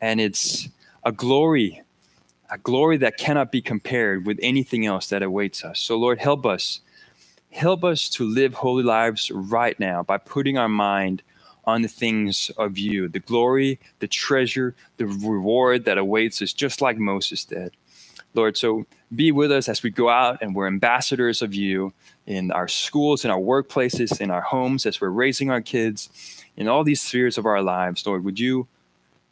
And 0.00 0.20
it's 0.20 0.68
a 1.04 1.12
glory 1.12 1.82
a 2.50 2.58
glory 2.58 2.96
that 2.96 3.16
cannot 3.16 3.52
be 3.52 3.62
compared 3.62 4.26
with 4.26 4.38
anything 4.42 4.84
else 4.84 5.06
that 5.08 5.22
awaits 5.22 5.64
us. 5.64 5.78
So, 5.78 5.96
Lord, 5.96 6.18
help 6.18 6.44
us. 6.44 6.80
Help 7.50 7.82
us 7.82 8.08
to 8.10 8.24
live 8.24 8.54
holy 8.54 8.84
lives 8.84 9.30
right 9.30 9.78
now 9.80 10.02
by 10.02 10.18
putting 10.18 10.56
our 10.56 10.68
mind 10.68 11.22
on 11.64 11.82
the 11.82 11.88
things 11.88 12.50
of 12.56 12.78
you, 12.78 13.08
the 13.08 13.18
glory, 13.18 13.80
the 13.98 14.08
treasure, 14.08 14.74
the 14.96 15.06
reward 15.06 15.84
that 15.84 15.98
awaits 15.98 16.40
us, 16.42 16.52
just 16.52 16.80
like 16.80 16.96
Moses 16.96 17.44
did. 17.44 17.76
Lord, 18.34 18.56
so 18.56 18.86
be 19.14 19.32
with 19.32 19.50
us 19.50 19.68
as 19.68 19.82
we 19.82 19.90
go 19.90 20.08
out 20.08 20.38
and 20.40 20.54
we're 20.54 20.68
ambassadors 20.68 21.42
of 21.42 21.52
you 21.52 21.92
in 22.26 22.52
our 22.52 22.68
schools, 22.68 23.24
in 23.24 23.30
our 23.30 23.40
workplaces, 23.40 24.20
in 24.20 24.30
our 24.30 24.40
homes, 24.40 24.86
as 24.86 25.00
we're 25.00 25.08
raising 25.10 25.50
our 25.50 25.60
kids, 25.60 26.44
in 26.56 26.68
all 26.68 26.84
these 26.84 27.00
spheres 27.00 27.36
of 27.36 27.46
our 27.46 27.62
lives. 27.62 28.06
Lord, 28.06 28.24
would 28.24 28.38
you 28.38 28.68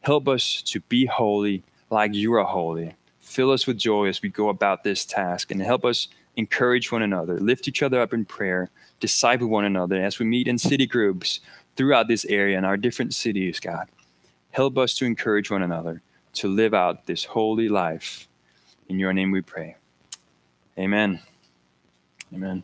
help 0.00 0.26
us 0.26 0.62
to 0.62 0.80
be 0.80 1.06
holy 1.06 1.62
like 1.90 2.14
you 2.14 2.34
are 2.34 2.44
holy? 2.44 2.96
Fill 3.20 3.52
us 3.52 3.66
with 3.66 3.78
joy 3.78 4.08
as 4.08 4.20
we 4.20 4.28
go 4.28 4.48
about 4.48 4.82
this 4.82 5.04
task 5.04 5.52
and 5.52 5.62
help 5.62 5.84
us 5.84 6.08
encourage 6.38 6.92
one 6.92 7.02
another, 7.02 7.38
lift 7.38 7.66
each 7.68 7.82
other 7.82 8.00
up 8.00 8.14
in 8.14 8.24
prayer, 8.24 8.70
disciple 9.00 9.48
one 9.48 9.64
another 9.64 10.00
as 10.00 10.18
we 10.20 10.24
meet 10.24 10.46
in 10.46 10.56
city 10.56 10.86
groups 10.86 11.40
throughout 11.76 12.06
this 12.06 12.24
area 12.26 12.56
in 12.56 12.64
our 12.64 12.76
different 12.76 13.12
cities, 13.12 13.58
God. 13.58 13.88
Help 14.52 14.78
us 14.78 14.96
to 14.98 15.04
encourage 15.04 15.50
one 15.50 15.62
another 15.62 16.00
to 16.34 16.48
live 16.48 16.74
out 16.74 17.06
this 17.06 17.24
holy 17.24 17.68
life. 17.68 18.28
In 18.88 19.00
your 19.00 19.12
name 19.12 19.32
we 19.32 19.42
pray. 19.42 19.76
Amen. 20.78 21.20
Amen. 22.32 22.62